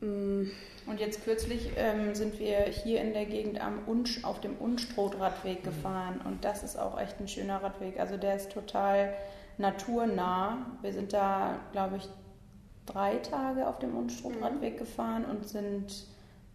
Mm. 0.00 0.50
Und 0.86 1.00
jetzt 1.00 1.24
kürzlich 1.24 1.70
ähm, 1.76 2.14
sind 2.14 2.38
wir 2.38 2.64
hier 2.64 3.00
in 3.00 3.14
der 3.14 3.24
Gegend 3.24 3.58
am 3.64 3.78
Unsch, 3.86 4.22
auf 4.24 4.42
dem 4.42 4.58
Unstrut-Radweg 4.58 5.60
mhm. 5.60 5.64
gefahren 5.64 6.20
und 6.22 6.44
das 6.44 6.62
ist 6.62 6.78
auch 6.78 7.00
echt 7.00 7.18
ein 7.18 7.28
schöner 7.28 7.62
Radweg. 7.62 7.98
Also 7.98 8.18
der 8.18 8.36
ist 8.36 8.52
total 8.52 9.14
naturnah. 9.56 10.66
Wir 10.82 10.92
sind 10.92 11.14
da, 11.14 11.60
glaube 11.72 11.96
ich, 11.96 12.08
drei 12.84 13.16
Tage 13.16 13.66
auf 13.66 13.78
dem 13.78 13.96
Unstrut-Radweg 13.96 14.74
mhm. 14.74 14.78
gefahren 14.78 15.24
und 15.24 15.48
sind 15.48 16.11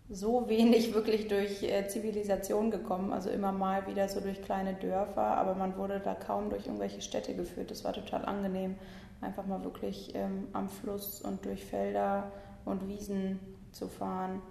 so 0.10 0.48
wenig 0.48 0.93
wirklich 0.93 1.28
durch 1.28 1.63
äh, 1.63 1.88
Zivilisation 1.88 2.72
gekommen, 2.72 3.12
also 3.12 3.30
immer 3.30 3.52
mal 3.52 3.88
wieder 3.88 4.08
so 4.08 4.22
durch 4.22 4.41
kleine 4.41 4.74
Dörfer, 4.74 5.22
aber 5.22 5.54
man 5.54 5.76
wurde 5.78 6.00
da 6.00 6.13
kaum 6.15 6.50
durch 6.50 6.65
irgendwelche 6.65 7.02
Städte 7.02 7.36
geführt. 7.36 7.72
Das 7.72 7.84
war 7.84 7.93
total 7.93 8.26
angenehm, 8.26 8.76
einfach 9.20 9.46
mal 9.46 9.63
wirklich 9.63 10.15
ähm, 10.15 10.48
am 10.54 10.70
Fluss 10.70 11.22
und 11.22 11.46
durch 11.46 11.65
Felder 11.65 12.32
und 12.63 12.88
Wiesen 12.88 13.39
zu 13.72 13.88
fahren. 13.89 14.41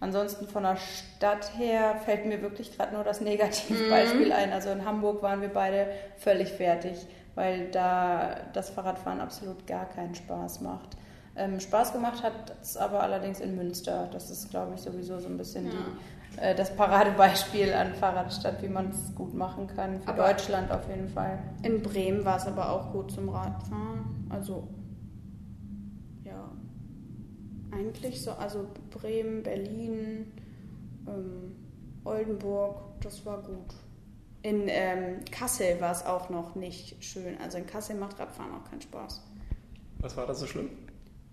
Ansonsten 0.00 0.48
von 0.48 0.62
der 0.62 0.76
Stadt 0.76 1.56
her 1.58 2.00
fällt 2.04 2.24
mir 2.26 2.40
wirklich 2.40 2.74
gerade 2.76 2.94
nur 2.94 3.04
das 3.04 3.20
Negativbeispiel 3.20 4.26
mhm. 4.26 4.32
ein. 4.32 4.52
Also 4.52 4.70
in 4.70 4.84
Hamburg 4.84 5.22
waren 5.22 5.42
wir 5.42 5.50
beide 5.50 5.88
völlig 6.16 6.50
fertig, 6.50 7.06
weil 7.34 7.70
da 7.70 8.36
das 8.54 8.70
Fahrradfahren 8.70 9.20
absolut 9.20 9.66
gar 9.66 9.84
keinen 9.84 10.14
Spaß 10.14 10.62
macht. 10.62 10.96
Ähm, 11.40 11.58
Spaß 11.58 11.94
gemacht 11.94 12.22
hat 12.22 12.54
es 12.60 12.76
aber 12.76 13.02
allerdings 13.02 13.40
in 13.40 13.56
Münster. 13.56 14.10
Das 14.12 14.28
ist, 14.28 14.50
glaube 14.50 14.74
ich, 14.74 14.82
sowieso 14.82 15.18
so 15.18 15.26
ein 15.26 15.38
bisschen 15.38 15.64
ja. 15.66 15.72
die, 15.72 16.38
äh, 16.38 16.54
das 16.54 16.76
Paradebeispiel 16.76 17.72
an 17.72 17.94
Fahrradstadt, 17.94 18.62
wie 18.62 18.68
man 18.68 18.90
es 18.90 19.14
gut 19.14 19.32
machen 19.32 19.66
kann. 19.66 20.02
Für 20.02 20.08
aber 20.08 20.28
Deutschland 20.28 20.70
auf 20.70 20.86
jeden 20.86 21.08
Fall. 21.08 21.38
In 21.62 21.82
Bremen 21.82 22.26
war 22.26 22.36
es 22.36 22.46
aber 22.46 22.70
auch 22.70 22.92
gut 22.92 23.10
zum 23.10 23.30
Radfahren. 23.30 24.26
Also, 24.28 24.68
ja, 26.24 26.50
eigentlich 27.70 28.22
so. 28.22 28.32
Also 28.32 28.66
Bremen, 28.90 29.42
Berlin, 29.42 30.30
ähm, 31.06 31.56
Oldenburg, 32.04 33.00
das 33.00 33.24
war 33.24 33.40
gut. 33.40 33.74
In 34.42 34.64
ähm, 34.66 35.24
Kassel 35.30 35.80
war 35.80 35.92
es 35.92 36.04
auch 36.04 36.28
noch 36.28 36.54
nicht 36.54 37.02
schön. 37.02 37.38
Also 37.40 37.56
in 37.56 37.64
Kassel 37.64 37.96
macht 37.96 38.18
Radfahren 38.18 38.52
auch 38.52 38.68
keinen 38.68 38.82
Spaß. 38.82 39.22
Was 40.00 40.14
war 40.18 40.26
da 40.26 40.34
so 40.34 40.46
schlimm? 40.46 40.68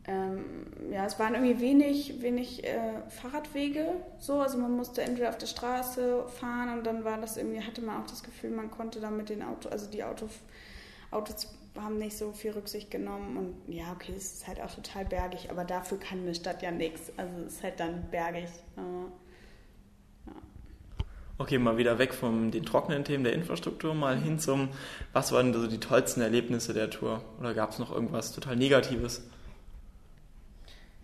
Ähm, 0.08 0.66
ja, 0.90 1.06
es 1.06 1.20
waren 1.20 1.36
irgendwie 1.36 1.60
wenig, 1.60 2.22
wenig 2.22 2.64
äh, 2.64 3.02
Fahrradwege. 3.10 3.90
So, 4.20 4.40
also 4.40 4.58
man 4.58 4.72
musste 4.72 5.02
entweder 5.02 5.30
auf 5.30 5.38
der 5.38 5.48
Straße 5.48 6.26
fahren 6.30 6.78
und 6.78 6.86
dann 6.86 7.04
war 7.04 7.18
das 7.18 7.36
irgendwie, 7.36 7.62
hatte 7.62 7.82
man 7.82 8.02
auch 8.02 8.08
das 8.08 8.24
Gefühl, 8.24 8.52
man 8.52 8.72
konnte 8.72 9.02
da 9.02 9.12
mit 9.12 9.30
den 9.30 9.44
Autos, 9.44 9.72
also 9.72 9.92
die 9.92 10.04
Autos, 10.04 10.32
Autos 11.12 11.48
haben 11.76 11.98
nicht 11.98 12.18
so 12.18 12.32
viel 12.32 12.52
Rücksicht 12.52 12.90
genommen 12.90 13.38
und 13.38 13.74
ja, 13.74 13.92
okay, 13.92 14.14
es 14.16 14.34
ist 14.34 14.48
halt 14.48 14.62
auch 14.62 14.74
total 14.74 15.06
bergig, 15.06 15.50
aber 15.52 15.66
dafür 15.66 16.00
kann 16.00 16.20
eine 16.20 16.34
Stadt 16.34 16.64
ja 16.64 16.72
nichts. 16.72 17.12
Also 17.18 17.34
es 17.46 17.56
ist 17.56 17.64
halt 17.64 17.80
dann 17.80 18.10
bergig. 18.10 18.50
Aber 18.76 19.12
Okay, 21.40 21.60
mal 21.60 21.78
wieder 21.78 22.00
weg 22.00 22.16
von 22.16 22.50
den 22.50 22.66
trockenen 22.66 23.04
Themen 23.04 23.24
der 23.24 23.34
Infrastruktur, 23.34 23.94
mal 23.94 24.18
hin 24.18 24.40
zum, 24.40 24.70
was 25.14 25.32
waren 25.32 25.54
so 25.54 25.68
die 25.68 25.80
tollsten 25.80 26.22
Erlebnisse 26.22 26.74
der 26.74 26.90
Tour? 26.90 27.22
Oder 27.40 27.54
gab 27.54 27.70
es 27.70 27.78
noch 27.78 27.92
irgendwas 27.92 28.32
total 28.32 28.56
Negatives? 28.56 29.22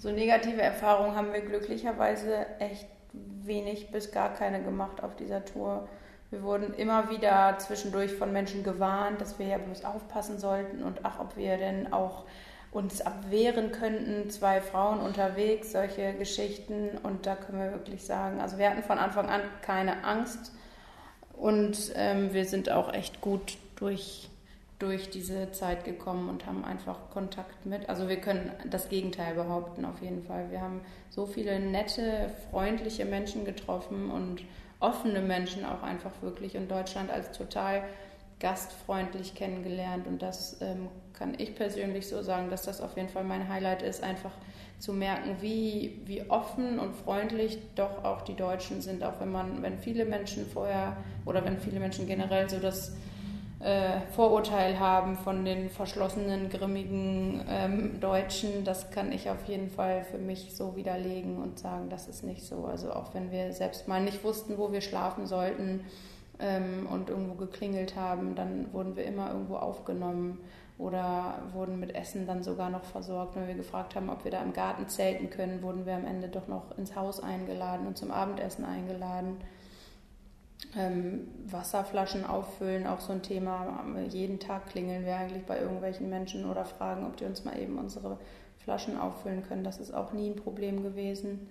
So 0.04 0.12
negative 0.12 0.62
Erfahrungen 0.62 1.16
haben 1.16 1.32
wir 1.32 1.40
glücklicherweise 1.40 2.46
echt 2.60 2.88
wenig 3.14 3.90
bis 3.90 4.12
gar 4.12 4.34
keine 4.34 4.62
gemacht 4.62 5.02
auf 5.02 5.16
dieser 5.16 5.46
Tour. 5.46 5.88
Wir 6.30 6.44
wurden 6.44 6.74
immer 6.74 7.10
wieder 7.10 7.56
zwischendurch 7.60 8.12
von 8.12 8.34
Menschen 8.34 8.66
gewarnt, 8.66 9.22
dass 9.22 9.40
wir 9.40 9.46
ja 9.48 9.58
bloß 9.58 9.86
aufpassen 9.86 10.40
sollten 10.40 10.84
und 10.84 11.00
ach, 11.04 11.22
ob 11.22 11.38
wir 11.38 11.56
denn 11.56 11.94
auch 11.94 12.26
uns 12.74 13.00
abwehren 13.00 13.72
könnten, 13.72 14.30
zwei 14.30 14.60
Frauen 14.60 15.00
unterwegs, 15.00 15.72
solche 15.72 16.12
Geschichten. 16.16 16.98
Und 17.02 17.26
da 17.26 17.38
können 17.38 17.60
wir 17.60 17.72
wirklich 17.72 18.04
sagen, 18.04 18.42
also 18.42 18.58
wir 18.58 18.70
hatten 18.70 18.84
von 18.84 18.98
Anfang 18.98 19.30
an 19.30 19.40
keine 19.62 20.04
Angst 20.04 20.52
und 21.32 21.94
ähm, 21.96 22.34
wir 22.34 22.44
sind 22.44 22.70
auch 22.70 22.92
echt 22.94 23.22
gut 23.22 23.56
durch, 23.78 24.30
durch 24.84 25.10
diese 25.10 25.50
Zeit 25.54 25.86
gekommen 25.86 26.28
und 26.28 26.46
haben 26.46 26.66
einfach 26.66 27.10
Kontakt 27.10 27.66
mit. 27.66 27.88
Also 27.88 28.10
wir 28.10 28.18
können 28.18 28.52
das 28.70 28.90
Gegenteil 28.90 29.34
behaupten 29.34 29.86
auf 29.86 30.02
jeden 30.02 30.24
Fall. 30.24 30.52
Wir 30.52 30.60
haben 30.60 30.82
so 31.10 31.26
viele 31.26 31.58
nette, 31.62 32.30
freundliche 32.52 33.06
Menschen 33.06 33.46
getroffen 33.46 34.12
und 34.12 34.44
offene 34.82 35.22
Menschen 35.22 35.64
auch 35.64 35.84
einfach 35.84 36.12
wirklich 36.22 36.56
in 36.56 36.68
Deutschland 36.68 37.10
als 37.10 37.32
total 37.32 37.84
gastfreundlich 38.42 39.36
kennengelernt 39.36 40.06
und 40.06 40.22
das 40.22 40.58
ähm, 40.60 40.90
kann 41.14 41.34
ich 41.38 41.56
persönlich 41.56 42.10
so 42.10 42.22
sagen, 42.22 42.50
dass 42.50 42.64
das 42.64 42.82
auf 42.82 42.98
jeden 42.98 43.08
Fall 43.08 43.24
mein 43.24 43.48
Highlight 43.48 43.82
ist, 43.84 44.04
einfach 44.04 44.32
zu 44.80 44.92
merken, 44.92 45.38
wie, 45.40 46.02
wie 46.04 46.30
offen 46.30 46.78
und 46.78 46.94
freundlich 46.94 47.58
doch 47.76 48.04
auch 48.04 48.24
die 48.24 48.36
Deutschen 48.36 48.82
sind, 48.82 49.02
auch 49.02 49.22
wenn 49.22 49.32
man, 49.32 49.62
wenn 49.62 49.78
viele 49.78 50.04
Menschen 50.04 50.46
vorher 50.46 50.98
oder 51.26 51.46
wenn 51.46 51.58
viele 51.58 51.80
Menschen 51.80 52.06
generell 52.06 52.50
so 52.50 52.60
das 52.60 52.92
äh, 53.64 54.02
Vorurteil 54.14 54.78
haben 54.78 55.16
von 55.16 55.46
den 55.46 55.70
verschlossenen, 55.70 56.50
grimmigen 56.50 57.46
ähm, 57.48 58.00
Deutschen, 58.02 58.66
das 58.66 58.92
kann 58.92 59.12
ich 59.14 59.30
auf 59.30 59.46
jeden 59.46 59.70
Fall 59.70 60.04
für 60.04 60.18
mich 60.18 60.54
so 60.54 60.76
widerlegen 60.76 61.42
und 61.42 61.60
sagen, 61.60 61.90
das 61.90 62.08
ist 62.08 62.24
nicht 62.24 62.44
so. 62.44 62.66
Also 62.66 62.92
auch 62.92 63.14
wenn 63.14 63.32
wir 63.32 63.54
selbst 63.54 63.88
mal 63.88 64.02
nicht 64.02 64.24
wussten, 64.24 64.58
wo 64.58 64.74
wir 64.74 64.82
schlafen 64.82 65.28
sollten 65.28 65.86
ähm, 66.40 66.88
und 66.92 67.10
irgendwo 67.10 67.36
geklingelt 67.36 67.96
haben, 67.96 68.36
dann 68.36 68.74
wurden 68.74 68.98
wir 68.98 69.06
immer 69.06 69.32
irgendwo 69.32 69.56
aufgenommen 69.56 70.40
oder 70.78 71.36
wurden 71.54 71.80
mit 71.80 71.96
Essen 71.96 72.28
dann 72.28 72.44
sogar 72.44 72.70
noch 72.70 72.84
versorgt. 72.84 73.38
Wenn 73.38 73.48
wir 73.48 73.56
gefragt 73.56 73.96
haben, 73.96 74.10
ob 74.10 74.26
wir 74.26 74.32
da 74.32 74.42
im 74.42 74.52
Garten 74.52 74.90
zelten 74.90 75.30
können, 75.30 75.62
wurden 75.62 75.86
wir 75.86 75.96
am 75.96 76.06
Ende 76.06 76.28
doch 76.28 76.50
noch 76.50 76.78
ins 76.78 76.98
Haus 76.98 77.22
eingeladen 77.22 77.88
und 77.88 77.98
zum 77.98 78.12
Abendessen 78.12 78.66
eingeladen. 78.66 79.38
Ähm, 80.76 81.28
Wasserflaschen 81.46 82.26
auffüllen, 82.26 82.88
auch 82.88 83.00
so 83.00 83.14
ein 83.14 83.22
Thema. 83.22 83.84
Jeden 84.10 84.40
Tag 84.40 84.68
klingeln 84.68 85.06
wir 85.06 85.16
eigentlich 85.16 85.46
bei 85.46 85.60
irgendwelchen 85.60 86.10
Menschen 86.10 86.50
oder 86.50 86.66
fragen, 86.66 87.06
ob 87.06 87.18
die 87.18 87.26
uns 87.26 87.44
mal 87.44 87.60
eben 87.60 87.78
unsere 87.78 88.18
Flaschen 88.64 88.98
auffüllen 88.98 89.44
können. 89.44 89.64
Das 89.64 89.78
ist 89.78 89.94
auch 89.94 90.14
nie 90.14 90.30
ein 90.32 90.36
Problem 90.36 90.82
gewesen. 90.82 91.48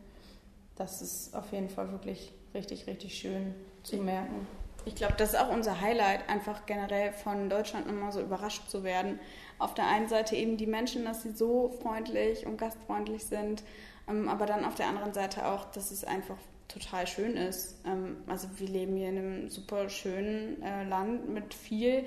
Das 0.77 1.03
ist 1.03 1.37
auf 1.37 1.53
jeden 1.53 1.69
Fall 1.69 1.93
wirklich 1.93 2.33
richtig, 2.55 2.87
richtig 2.87 3.15
schön 3.15 3.55
zu 3.83 3.97
merken. 3.99 4.47
Ich 4.85 4.97
glaube, 4.97 5.15
das 5.17 5.35
ist 5.35 5.41
auch 5.41 5.51
unser 5.51 5.81
Highlight, 5.81 6.29
einfach 6.29 6.67
generell 6.67 7.13
von 7.13 7.49
Deutschland 7.49 7.87
nochmal 7.87 8.11
so 8.11 8.21
überrascht 8.21 8.69
zu 8.69 8.83
werden. 8.83 9.21
Auf 9.59 9.75
der 9.75 9.87
einen 9.87 10.09
Seite 10.09 10.35
eben 10.35 10.57
die 10.57 10.67
Menschen, 10.67 11.05
dass 11.05 11.23
sie 11.23 11.31
so 11.31 11.69
freundlich 11.81 12.47
und 12.47 12.57
gastfreundlich 12.57 13.25
sind, 13.25 13.63
ähm, 14.09 14.29
aber 14.29 14.47
dann 14.47 14.65
auf 14.65 14.75
der 14.75 14.89
anderen 14.89 15.13
Seite 15.13 15.47
auch, 15.47 15.67
dass 15.67 15.93
es 15.93 16.03
einfach 16.03 16.37
total 16.69 17.07
schön 17.07 17.37
ist. 17.37 17.77
Ähm, 17.87 18.17
also 18.27 18.49
wir 18.57 18.69
leben 18.69 18.97
hier 18.97 19.09
in 19.09 19.19
einem 19.19 19.49
super 19.51 19.89
schönen 19.89 20.63
äh, 20.63 20.85
Land 20.85 21.29
mit 21.29 21.55
viel 21.55 22.05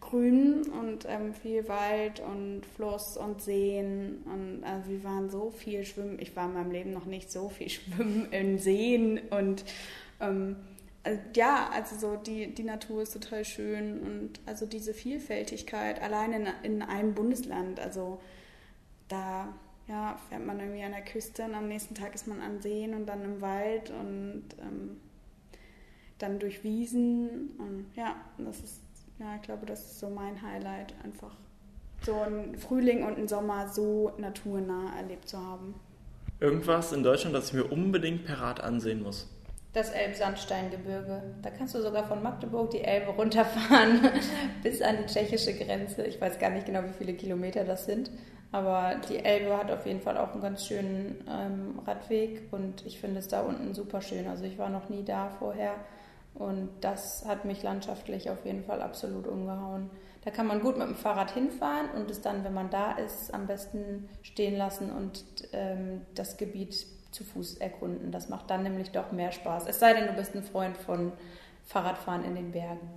Grün 0.00 0.62
und 0.68 1.04
ähm, 1.08 1.34
viel 1.34 1.66
Wald 1.68 2.20
und 2.20 2.62
Fluss 2.76 3.16
und 3.16 3.42
Seen 3.42 4.22
und 4.26 4.62
also 4.62 4.90
wir 4.90 5.04
waren 5.04 5.30
so 5.30 5.50
viel 5.50 5.84
schwimmen. 5.84 6.18
Ich 6.20 6.36
war 6.36 6.46
in 6.46 6.54
meinem 6.54 6.70
Leben 6.70 6.92
noch 6.92 7.06
nicht 7.06 7.32
so 7.32 7.48
viel 7.48 7.68
schwimmen 7.70 8.30
in 8.30 8.58
Seen 8.58 9.18
und 9.30 9.64
ähm, 10.20 10.56
also, 11.02 11.20
ja, 11.34 11.70
also 11.72 11.96
so 11.96 12.16
die, 12.16 12.52
die 12.52 12.64
Natur 12.64 13.02
ist 13.02 13.12
total 13.12 13.44
schön 13.44 14.00
und 14.00 14.40
also 14.44 14.66
diese 14.66 14.92
Vielfältigkeit 14.92 16.02
allein 16.02 16.32
in, 16.32 16.48
in 16.62 16.82
einem 16.82 17.14
Bundesland, 17.14 17.80
also 17.80 18.20
da 19.08 19.54
ja, 19.88 20.16
fährt 20.28 20.44
man 20.44 20.58
irgendwie 20.58 20.82
an 20.82 20.92
der 20.92 21.02
Küste 21.02 21.44
und 21.44 21.54
am 21.54 21.68
nächsten 21.68 21.94
Tag 21.94 22.14
ist 22.14 22.26
man 22.26 22.40
an 22.40 22.60
Seen 22.60 22.94
und 22.94 23.06
dann 23.06 23.22
im 23.22 23.40
Wald 23.40 23.90
und 23.90 24.44
ähm, 24.60 25.00
dann 26.18 26.38
durch 26.38 26.64
Wiesen 26.64 27.50
und 27.58 27.86
ja, 27.94 28.16
das 28.38 28.60
ist, 28.60 28.80
ja, 29.18 29.36
ich 29.36 29.42
glaube, 29.42 29.66
das 29.66 29.80
ist 29.84 30.00
so 30.00 30.08
mein 30.08 30.40
Highlight, 30.42 30.94
einfach 31.04 31.36
so 32.02 32.20
einen 32.20 32.58
Frühling 32.58 33.04
und 33.04 33.16
einen 33.16 33.28
Sommer 33.28 33.68
so 33.68 34.12
naturnah 34.18 34.96
erlebt 34.96 35.28
zu 35.28 35.38
haben. 35.38 35.74
Irgendwas 36.40 36.92
in 36.92 37.02
Deutschland, 37.02 37.34
das 37.34 37.48
ich 37.48 37.54
mir 37.54 37.64
unbedingt 37.64 38.26
per 38.26 38.40
Rad 38.40 38.60
ansehen 38.60 39.02
muss 39.02 39.28
das 39.76 39.90
Elbsandsteingebirge. 39.90 41.22
Da 41.42 41.50
kannst 41.50 41.74
du 41.74 41.82
sogar 41.82 42.08
von 42.08 42.22
Magdeburg 42.22 42.70
die 42.70 42.80
Elbe 42.80 43.10
runterfahren 43.10 44.00
bis 44.62 44.80
an 44.80 44.96
die 45.02 45.12
tschechische 45.12 45.52
Grenze. 45.52 46.04
Ich 46.04 46.18
weiß 46.18 46.38
gar 46.38 46.48
nicht 46.50 46.64
genau, 46.64 46.82
wie 46.84 46.94
viele 46.96 47.12
Kilometer 47.12 47.62
das 47.62 47.84
sind, 47.84 48.10
aber 48.52 48.96
die 49.08 49.24
Elbe 49.24 49.56
hat 49.56 49.70
auf 49.70 49.86
jeden 49.86 50.00
Fall 50.00 50.16
auch 50.16 50.32
einen 50.32 50.42
ganz 50.42 50.66
schönen 50.66 51.24
ähm, 51.28 51.80
Radweg 51.86 52.48
und 52.52 52.86
ich 52.86 53.00
finde 53.00 53.18
es 53.18 53.28
da 53.28 53.40
unten 53.42 53.74
super 53.74 54.00
schön. 54.00 54.26
Also 54.28 54.44
ich 54.44 54.58
war 54.58 54.68
noch 54.68 54.88
nie 54.88 55.04
da 55.04 55.30
vorher 55.30 55.74
und 56.34 56.68
das 56.80 57.24
hat 57.26 57.44
mich 57.44 57.62
landschaftlich 57.62 58.30
auf 58.30 58.44
jeden 58.44 58.64
Fall 58.64 58.82
absolut 58.82 59.26
umgehauen. 59.26 59.90
Da 60.24 60.30
kann 60.30 60.46
man 60.46 60.60
gut 60.60 60.76
mit 60.76 60.88
dem 60.88 60.96
Fahrrad 60.96 61.30
hinfahren 61.30 61.88
und 61.94 62.10
es 62.10 62.20
dann, 62.20 62.44
wenn 62.44 62.54
man 62.54 62.68
da 62.68 62.92
ist, 62.92 63.32
am 63.32 63.46
besten 63.46 64.08
stehen 64.22 64.56
lassen 64.56 64.90
und 64.90 65.24
ähm, 65.52 66.02
das 66.14 66.36
Gebiet 66.36 66.86
zu 67.12 67.24
Fuß 67.24 67.58
erkunden. 67.58 68.10
Das 68.10 68.28
macht 68.28 68.50
dann 68.50 68.62
nämlich 68.62 68.90
doch 68.90 69.12
mehr 69.12 69.32
Spaß. 69.32 69.66
Es 69.66 69.78
sei 69.78 69.94
denn, 69.94 70.08
du 70.08 70.12
bist 70.12 70.34
ein 70.34 70.42
Freund 70.42 70.76
von 70.76 71.12
Fahrradfahren 71.64 72.24
in 72.24 72.34
den 72.34 72.52
Bergen. 72.52 72.88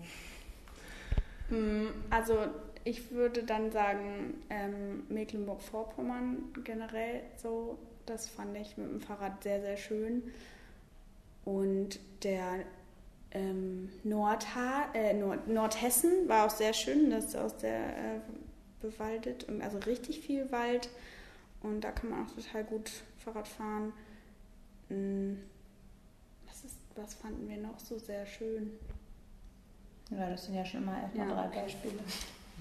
Hm, 1.49 1.89
also 2.09 2.35
ich 2.83 3.11
würde 3.11 3.43
dann 3.43 3.71
sagen, 3.71 4.41
ähm, 4.49 5.03
Mecklenburg-Vorpommern 5.09 6.53
generell 6.63 7.21
so, 7.37 7.77
das 8.05 8.27
fand 8.27 8.55
ich 8.57 8.77
mit 8.77 8.89
dem 8.89 9.01
Fahrrad 9.01 9.43
sehr, 9.43 9.61
sehr 9.61 9.77
schön. 9.77 10.23
Und 11.45 11.99
der 12.23 12.63
ähm, 13.31 13.89
Nordha 14.03 14.89
äh, 14.93 15.13
Nord 15.13 15.47
Nordhessen 15.47 16.27
war 16.27 16.47
auch 16.47 16.49
sehr 16.49 16.73
schön, 16.73 17.09
das 17.09 17.25
ist 17.25 17.37
auch 17.37 17.55
sehr 17.59 17.89
äh, 17.89 18.19
bewaldet, 18.81 19.45
also 19.61 19.77
richtig 19.79 20.21
viel 20.21 20.51
Wald. 20.51 20.89
Und 21.61 21.81
da 21.81 21.91
kann 21.91 22.09
man 22.09 22.25
auch 22.25 22.31
total 22.31 22.63
gut 22.63 22.89
Fahrrad 23.17 23.47
fahren. 23.47 23.93
Hm. 24.87 25.39
Was, 26.47 26.63
ist, 26.63 26.77
was 26.95 27.13
fanden 27.13 27.47
wir 27.49 27.57
noch 27.57 27.79
so 27.79 27.99
sehr 27.99 28.25
schön? 28.25 28.71
Ja, 30.09 30.29
das 30.29 30.45
sind 30.45 30.55
ja 30.55 30.65
schon 30.65 30.85
mal 30.85 31.01
erstmal 31.01 31.29
ja. 31.29 31.47
drei 31.47 31.61
Beispiele. 31.61 31.99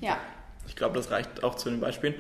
Ja. 0.00 0.18
Ich 0.66 0.76
glaube, 0.76 0.96
das 0.96 1.10
reicht 1.10 1.42
auch 1.42 1.54
zu 1.54 1.70
den 1.70 1.80
Beispielen. 1.80 2.14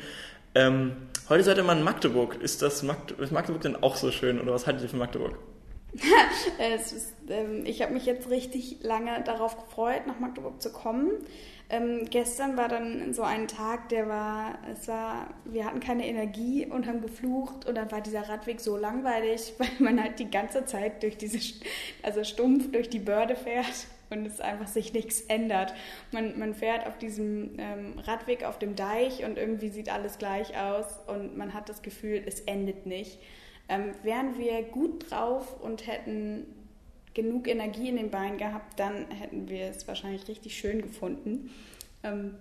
Ähm, 0.54 0.96
heute 1.28 1.44
seid 1.44 1.58
ihr 1.58 1.64
mal 1.64 1.76
in 1.76 1.84
Magdeburg. 1.84 2.40
Ist, 2.40 2.62
das 2.62 2.82
Magde 2.82 3.14
ist 3.22 3.32
Magdeburg 3.32 3.62
denn 3.62 3.82
auch 3.82 3.96
so 3.96 4.10
schön 4.10 4.40
oder 4.40 4.52
was 4.52 4.66
haltet 4.66 4.84
ihr 4.84 4.88
von 4.88 4.98
Magdeburg? 4.98 5.38
ist, 6.84 7.14
ähm, 7.28 7.64
ich 7.64 7.82
habe 7.82 7.92
mich 7.92 8.06
jetzt 8.06 8.30
richtig 8.30 8.78
lange 8.82 9.22
darauf 9.24 9.56
gefreut, 9.56 10.06
nach 10.06 10.18
Magdeburg 10.18 10.60
zu 10.60 10.72
kommen. 10.72 11.10
Ähm, 11.70 12.06
gestern 12.08 12.56
war 12.56 12.68
dann 12.68 13.12
so 13.12 13.22
ein 13.22 13.46
Tag, 13.46 13.90
der 13.90 14.08
war, 14.08 14.58
es 14.72 14.88
war, 14.88 15.28
wir 15.44 15.66
hatten 15.66 15.80
keine 15.80 16.06
Energie 16.06 16.66
und 16.66 16.86
haben 16.86 17.02
geflucht 17.02 17.66
und 17.66 17.74
dann 17.74 17.92
war 17.92 18.00
dieser 18.00 18.26
Radweg 18.26 18.60
so 18.60 18.78
langweilig, 18.78 19.52
weil 19.58 19.68
man 19.78 20.02
halt 20.02 20.18
die 20.18 20.30
ganze 20.30 20.64
Zeit 20.64 21.02
durch 21.02 21.18
diese, 21.18 21.38
also 22.02 22.24
stumpf 22.24 22.70
durch 22.72 22.88
die 22.88 23.00
Börde 23.00 23.36
fährt 23.36 23.86
und 24.10 24.26
es 24.26 24.40
einfach 24.40 24.66
sich 24.66 24.92
nichts 24.92 25.20
ändert. 25.22 25.74
Man, 26.12 26.38
man 26.38 26.54
fährt 26.54 26.86
auf 26.86 26.98
diesem 26.98 27.58
ähm, 27.58 27.98
Radweg 27.98 28.44
auf 28.44 28.58
dem 28.58 28.76
Deich 28.76 29.24
und 29.24 29.38
irgendwie 29.38 29.68
sieht 29.68 29.92
alles 29.92 30.18
gleich 30.18 30.56
aus 30.58 30.86
und 31.06 31.36
man 31.36 31.54
hat 31.54 31.68
das 31.68 31.82
Gefühl, 31.82 32.22
es 32.26 32.40
endet 32.40 32.86
nicht. 32.86 33.18
Ähm, 33.68 33.92
wären 34.02 34.38
wir 34.38 34.62
gut 34.62 35.10
drauf 35.10 35.60
und 35.60 35.86
hätten 35.86 36.46
genug 37.14 37.48
Energie 37.48 37.88
in 37.88 37.96
den 37.96 38.10
Beinen 38.10 38.38
gehabt, 38.38 38.78
dann 38.78 39.10
hätten 39.10 39.48
wir 39.48 39.66
es 39.66 39.86
wahrscheinlich 39.88 40.28
richtig 40.28 40.56
schön 40.56 40.80
gefunden. 40.82 41.50
Ähm, 42.02 42.36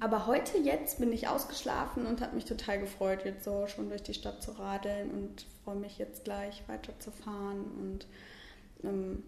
aber 0.00 0.26
heute 0.26 0.58
jetzt 0.58 0.98
bin 0.98 1.12
ich 1.12 1.28
ausgeschlafen 1.28 2.06
und 2.06 2.20
habe 2.20 2.34
mich 2.34 2.44
total 2.44 2.80
gefreut, 2.80 3.24
jetzt 3.24 3.44
so 3.44 3.66
schon 3.66 3.88
durch 3.88 4.02
die 4.02 4.14
Stadt 4.14 4.42
zu 4.42 4.52
radeln 4.52 5.10
und 5.10 5.46
freue 5.64 5.76
mich 5.76 5.98
jetzt 5.98 6.24
gleich 6.24 6.62
weiterzufahren. 6.66 7.64
Und 7.80 8.06
ähm, 8.82 9.22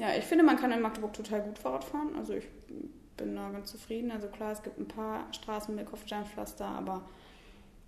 ja, 0.00 0.16
ich 0.16 0.24
finde, 0.24 0.44
man 0.44 0.56
kann 0.56 0.72
in 0.72 0.80
Magdeburg 0.80 1.12
total 1.12 1.42
gut 1.42 1.58
Fahrrad 1.58 1.84
fahren. 1.84 2.16
Also 2.16 2.32
ich 2.32 2.46
bin 3.18 3.36
da 3.36 3.50
ganz 3.50 3.70
zufrieden. 3.70 4.10
Also 4.10 4.28
klar, 4.28 4.52
es 4.52 4.62
gibt 4.62 4.78
ein 4.78 4.88
paar 4.88 5.30
Straßen 5.30 5.74
mit 5.74 5.84
Kopfsteinpflaster, 5.84 6.64
aber 6.64 7.02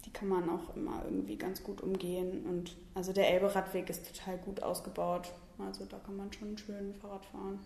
die 0.04 0.12
kann 0.12 0.28
man 0.28 0.50
auch 0.50 0.76
immer 0.76 1.02
irgendwie 1.06 1.36
ganz 1.36 1.62
gut 1.62 1.80
umgehen. 1.80 2.44
Und 2.44 2.76
also 2.92 3.14
der 3.14 3.30
Elbe-Radweg 3.30 3.88
ist 3.88 4.14
total 4.14 4.36
gut 4.36 4.62
ausgebaut. 4.62 5.32
Also 5.58 5.86
da 5.86 5.98
kann 6.00 6.18
man 6.18 6.30
schon 6.34 6.58
schön 6.58 6.94
Fahrrad 6.96 7.24
fahren. 7.24 7.60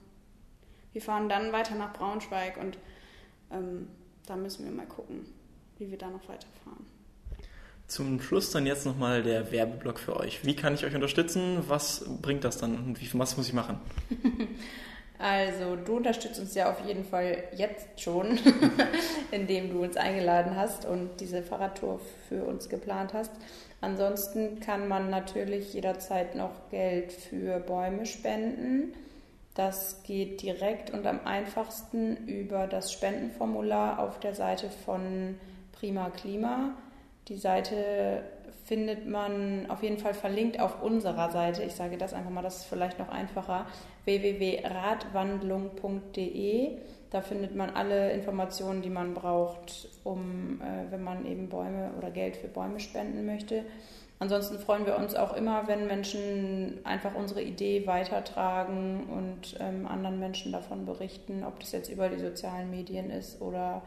Wir 0.93 1.03
fahren 1.03 1.29
dann 1.29 1.51
weiter 1.51 1.75
nach 1.75 1.93
Braunschweig 1.93 2.57
und 2.57 2.79
ähm, 3.51 3.89
da 4.27 4.37
müssen 4.37 4.65
wir 4.65 4.71
mal 4.71 4.87
gucken, 4.87 5.27
wie 5.79 5.91
wir 5.91 5.99
da 5.99 6.09
noch 6.09 6.29
weiterfahren. 6.29 6.87
Zum 7.87 8.21
Schluss 8.21 8.51
dann 8.51 8.67
jetzt 8.67 8.85
nochmal 8.85 9.23
der 9.23 9.53
Werbeblock 9.53 10.01
für 10.01 10.17
euch. 10.17 10.45
Wie 10.45 10.57
kann 10.57 10.75
ich 10.75 10.85
euch 10.85 10.95
unterstützen? 10.95 11.63
Was 11.69 12.05
bringt 12.21 12.43
das 12.43 12.59
dann 12.59 12.77
und 12.77 13.19
was 13.19 13.37
muss 13.37 13.47
ich 13.47 13.53
machen? 13.53 13.79
Also, 15.19 15.77
du 15.77 15.97
unterstützt 15.97 16.39
uns 16.39 16.55
ja 16.55 16.71
auf 16.71 16.85
jeden 16.87 17.05
Fall 17.05 17.45
jetzt 17.57 18.01
schon, 18.01 18.39
indem 19.31 19.71
du 19.71 19.83
uns 19.83 19.97
eingeladen 19.97 20.57
hast 20.57 20.85
und 20.85 21.21
diese 21.21 21.43
Fahrradtour 21.43 22.01
für 22.29 22.45
uns 22.45 22.69
geplant 22.69 23.15
hast. 23.15 23.33
Ansonsten 23.81 24.61
kann 24.61 24.89
man 24.89 25.11
natürlich 25.11 25.73
jederzeit 25.73 26.35
noch 26.35 26.69
Geld 26.71 27.13
für 27.13 27.61
Bäume 27.61 28.05
spenden. 28.05 28.95
Das 29.55 30.03
geht 30.03 30.43
direkt 30.43 30.91
und 30.91 31.07
am 31.07 31.21
einfachsten 31.25 32.27
über 32.27 32.67
das 32.67 32.93
Spendenformular 32.93 33.99
auf 33.99 34.21
der 34.21 34.35
Seite 34.35 34.69
von 34.85 35.37
Prima 35.73 36.11
Klima. 36.11 36.75
Die 37.29 37.37
Seite 37.37 38.23
findet 38.67 39.07
man 39.07 39.71
auf 39.71 39.83
jeden 39.83 39.99
Fall 39.99 40.15
verlinkt 40.15 40.61
auf 40.61 40.83
unserer 40.83 41.31
Seite. 41.31 41.63
Ich 41.63 41.75
sage 41.75 41.97
das 41.97 42.13
einfach 42.13 42.29
mal, 42.31 42.43
das 42.43 42.59
ist 42.59 42.65
vielleicht 42.65 42.99
noch 42.99 43.09
einfacher. 43.09 43.65
www.radwandlung.de. 44.05 46.79
Da 47.11 47.21
findet 47.21 47.55
man 47.55 47.71
alle 47.71 48.11
Informationen, 48.13 48.83
die 48.83 48.91
man 48.91 49.15
braucht, 49.15 49.89
um, 50.03 50.61
äh, 50.61 50.91
wenn 50.91 51.05
man 51.05 51.25
eben 51.27 51.49
Bäume 51.49 51.93
oder 51.97 52.11
Geld 52.11 52.37
für 52.37 52.49
Bäume 52.49 52.81
spenden 52.81 53.25
möchte. 53.25 53.63
Ansonsten 54.19 54.59
freuen 54.59 54.85
wir 54.87 54.97
uns 54.97 55.15
auch 55.15 55.37
immer, 55.37 55.69
wenn 55.69 55.87
Menschen 55.87 56.81
einfach 56.85 57.15
unsere 57.15 57.43
Idee 57.43 57.87
weitertragen 57.87 59.05
und 59.11 59.59
ähm, 59.61 59.87
anderen 59.87 60.19
Menschen 60.19 60.53
davon 60.53 60.87
berichten, 60.87 61.45
ob 61.45 61.61
das 61.61 61.73
jetzt 61.73 61.91
über 61.91 62.09
die 62.09 62.19
sozialen 62.19 62.71
Medien 62.71 63.11
ist 63.11 63.43
oder 63.43 63.83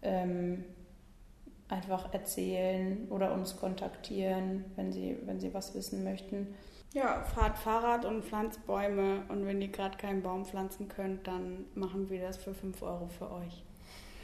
ähm, 0.00 0.64
einfach 1.68 2.12
erzählen 2.12 3.06
oder 3.10 3.32
uns 3.32 3.56
kontaktieren, 3.56 4.64
wenn 4.76 4.92
sie, 4.92 5.16
wenn 5.24 5.40
sie 5.40 5.52
was 5.52 5.74
wissen 5.74 6.04
möchten. 6.04 6.54
Ja, 6.94 7.22
fahrt 7.22 7.58
Fahrrad 7.58 8.04
und 8.06 8.24
pflanzt 8.24 8.66
Bäume 8.66 9.22
und 9.28 9.46
wenn 9.46 9.60
ihr 9.60 9.68
gerade 9.68 9.98
keinen 9.98 10.22
Baum 10.22 10.46
pflanzen 10.46 10.88
könnt, 10.88 11.26
dann 11.26 11.66
machen 11.74 12.08
wir 12.08 12.22
das 12.22 12.38
für 12.38 12.54
5 12.54 12.82
Euro 12.82 13.08
für 13.08 13.30
euch. 13.30 13.64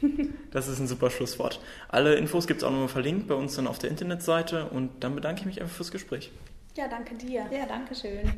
Das 0.51 0.67
ist 0.67 0.79
ein 0.79 0.87
super 0.87 1.09
Schlusswort. 1.09 1.59
Alle 1.89 2.15
Infos 2.15 2.47
gibt 2.47 2.61
es 2.61 2.63
auch 2.63 2.71
nochmal 2.71 2.87
verlinkt 2.87 3.27
bei 3.27 3.35
uns 3.35 3.55
dann 3.55 3.67
auf 3.67 3.77
der 3.77 3.89
Internetseite 3.89 4.69
und 4.69 5.03
dann 5.03 5.15
bedanke 5.15 5.41
ich 5.41 5.45
mich 5.45 5.61
einfach 5.61 5.75
fürs 5.75 5.91
Gespräch. 5.91 6.31
Ja, 6.75 6.87
danke 6.87 7.15
dir. 7.15 7.45
Ja, 7.51 7.65
danke 7.67 7.93
schön. 7.93 8.31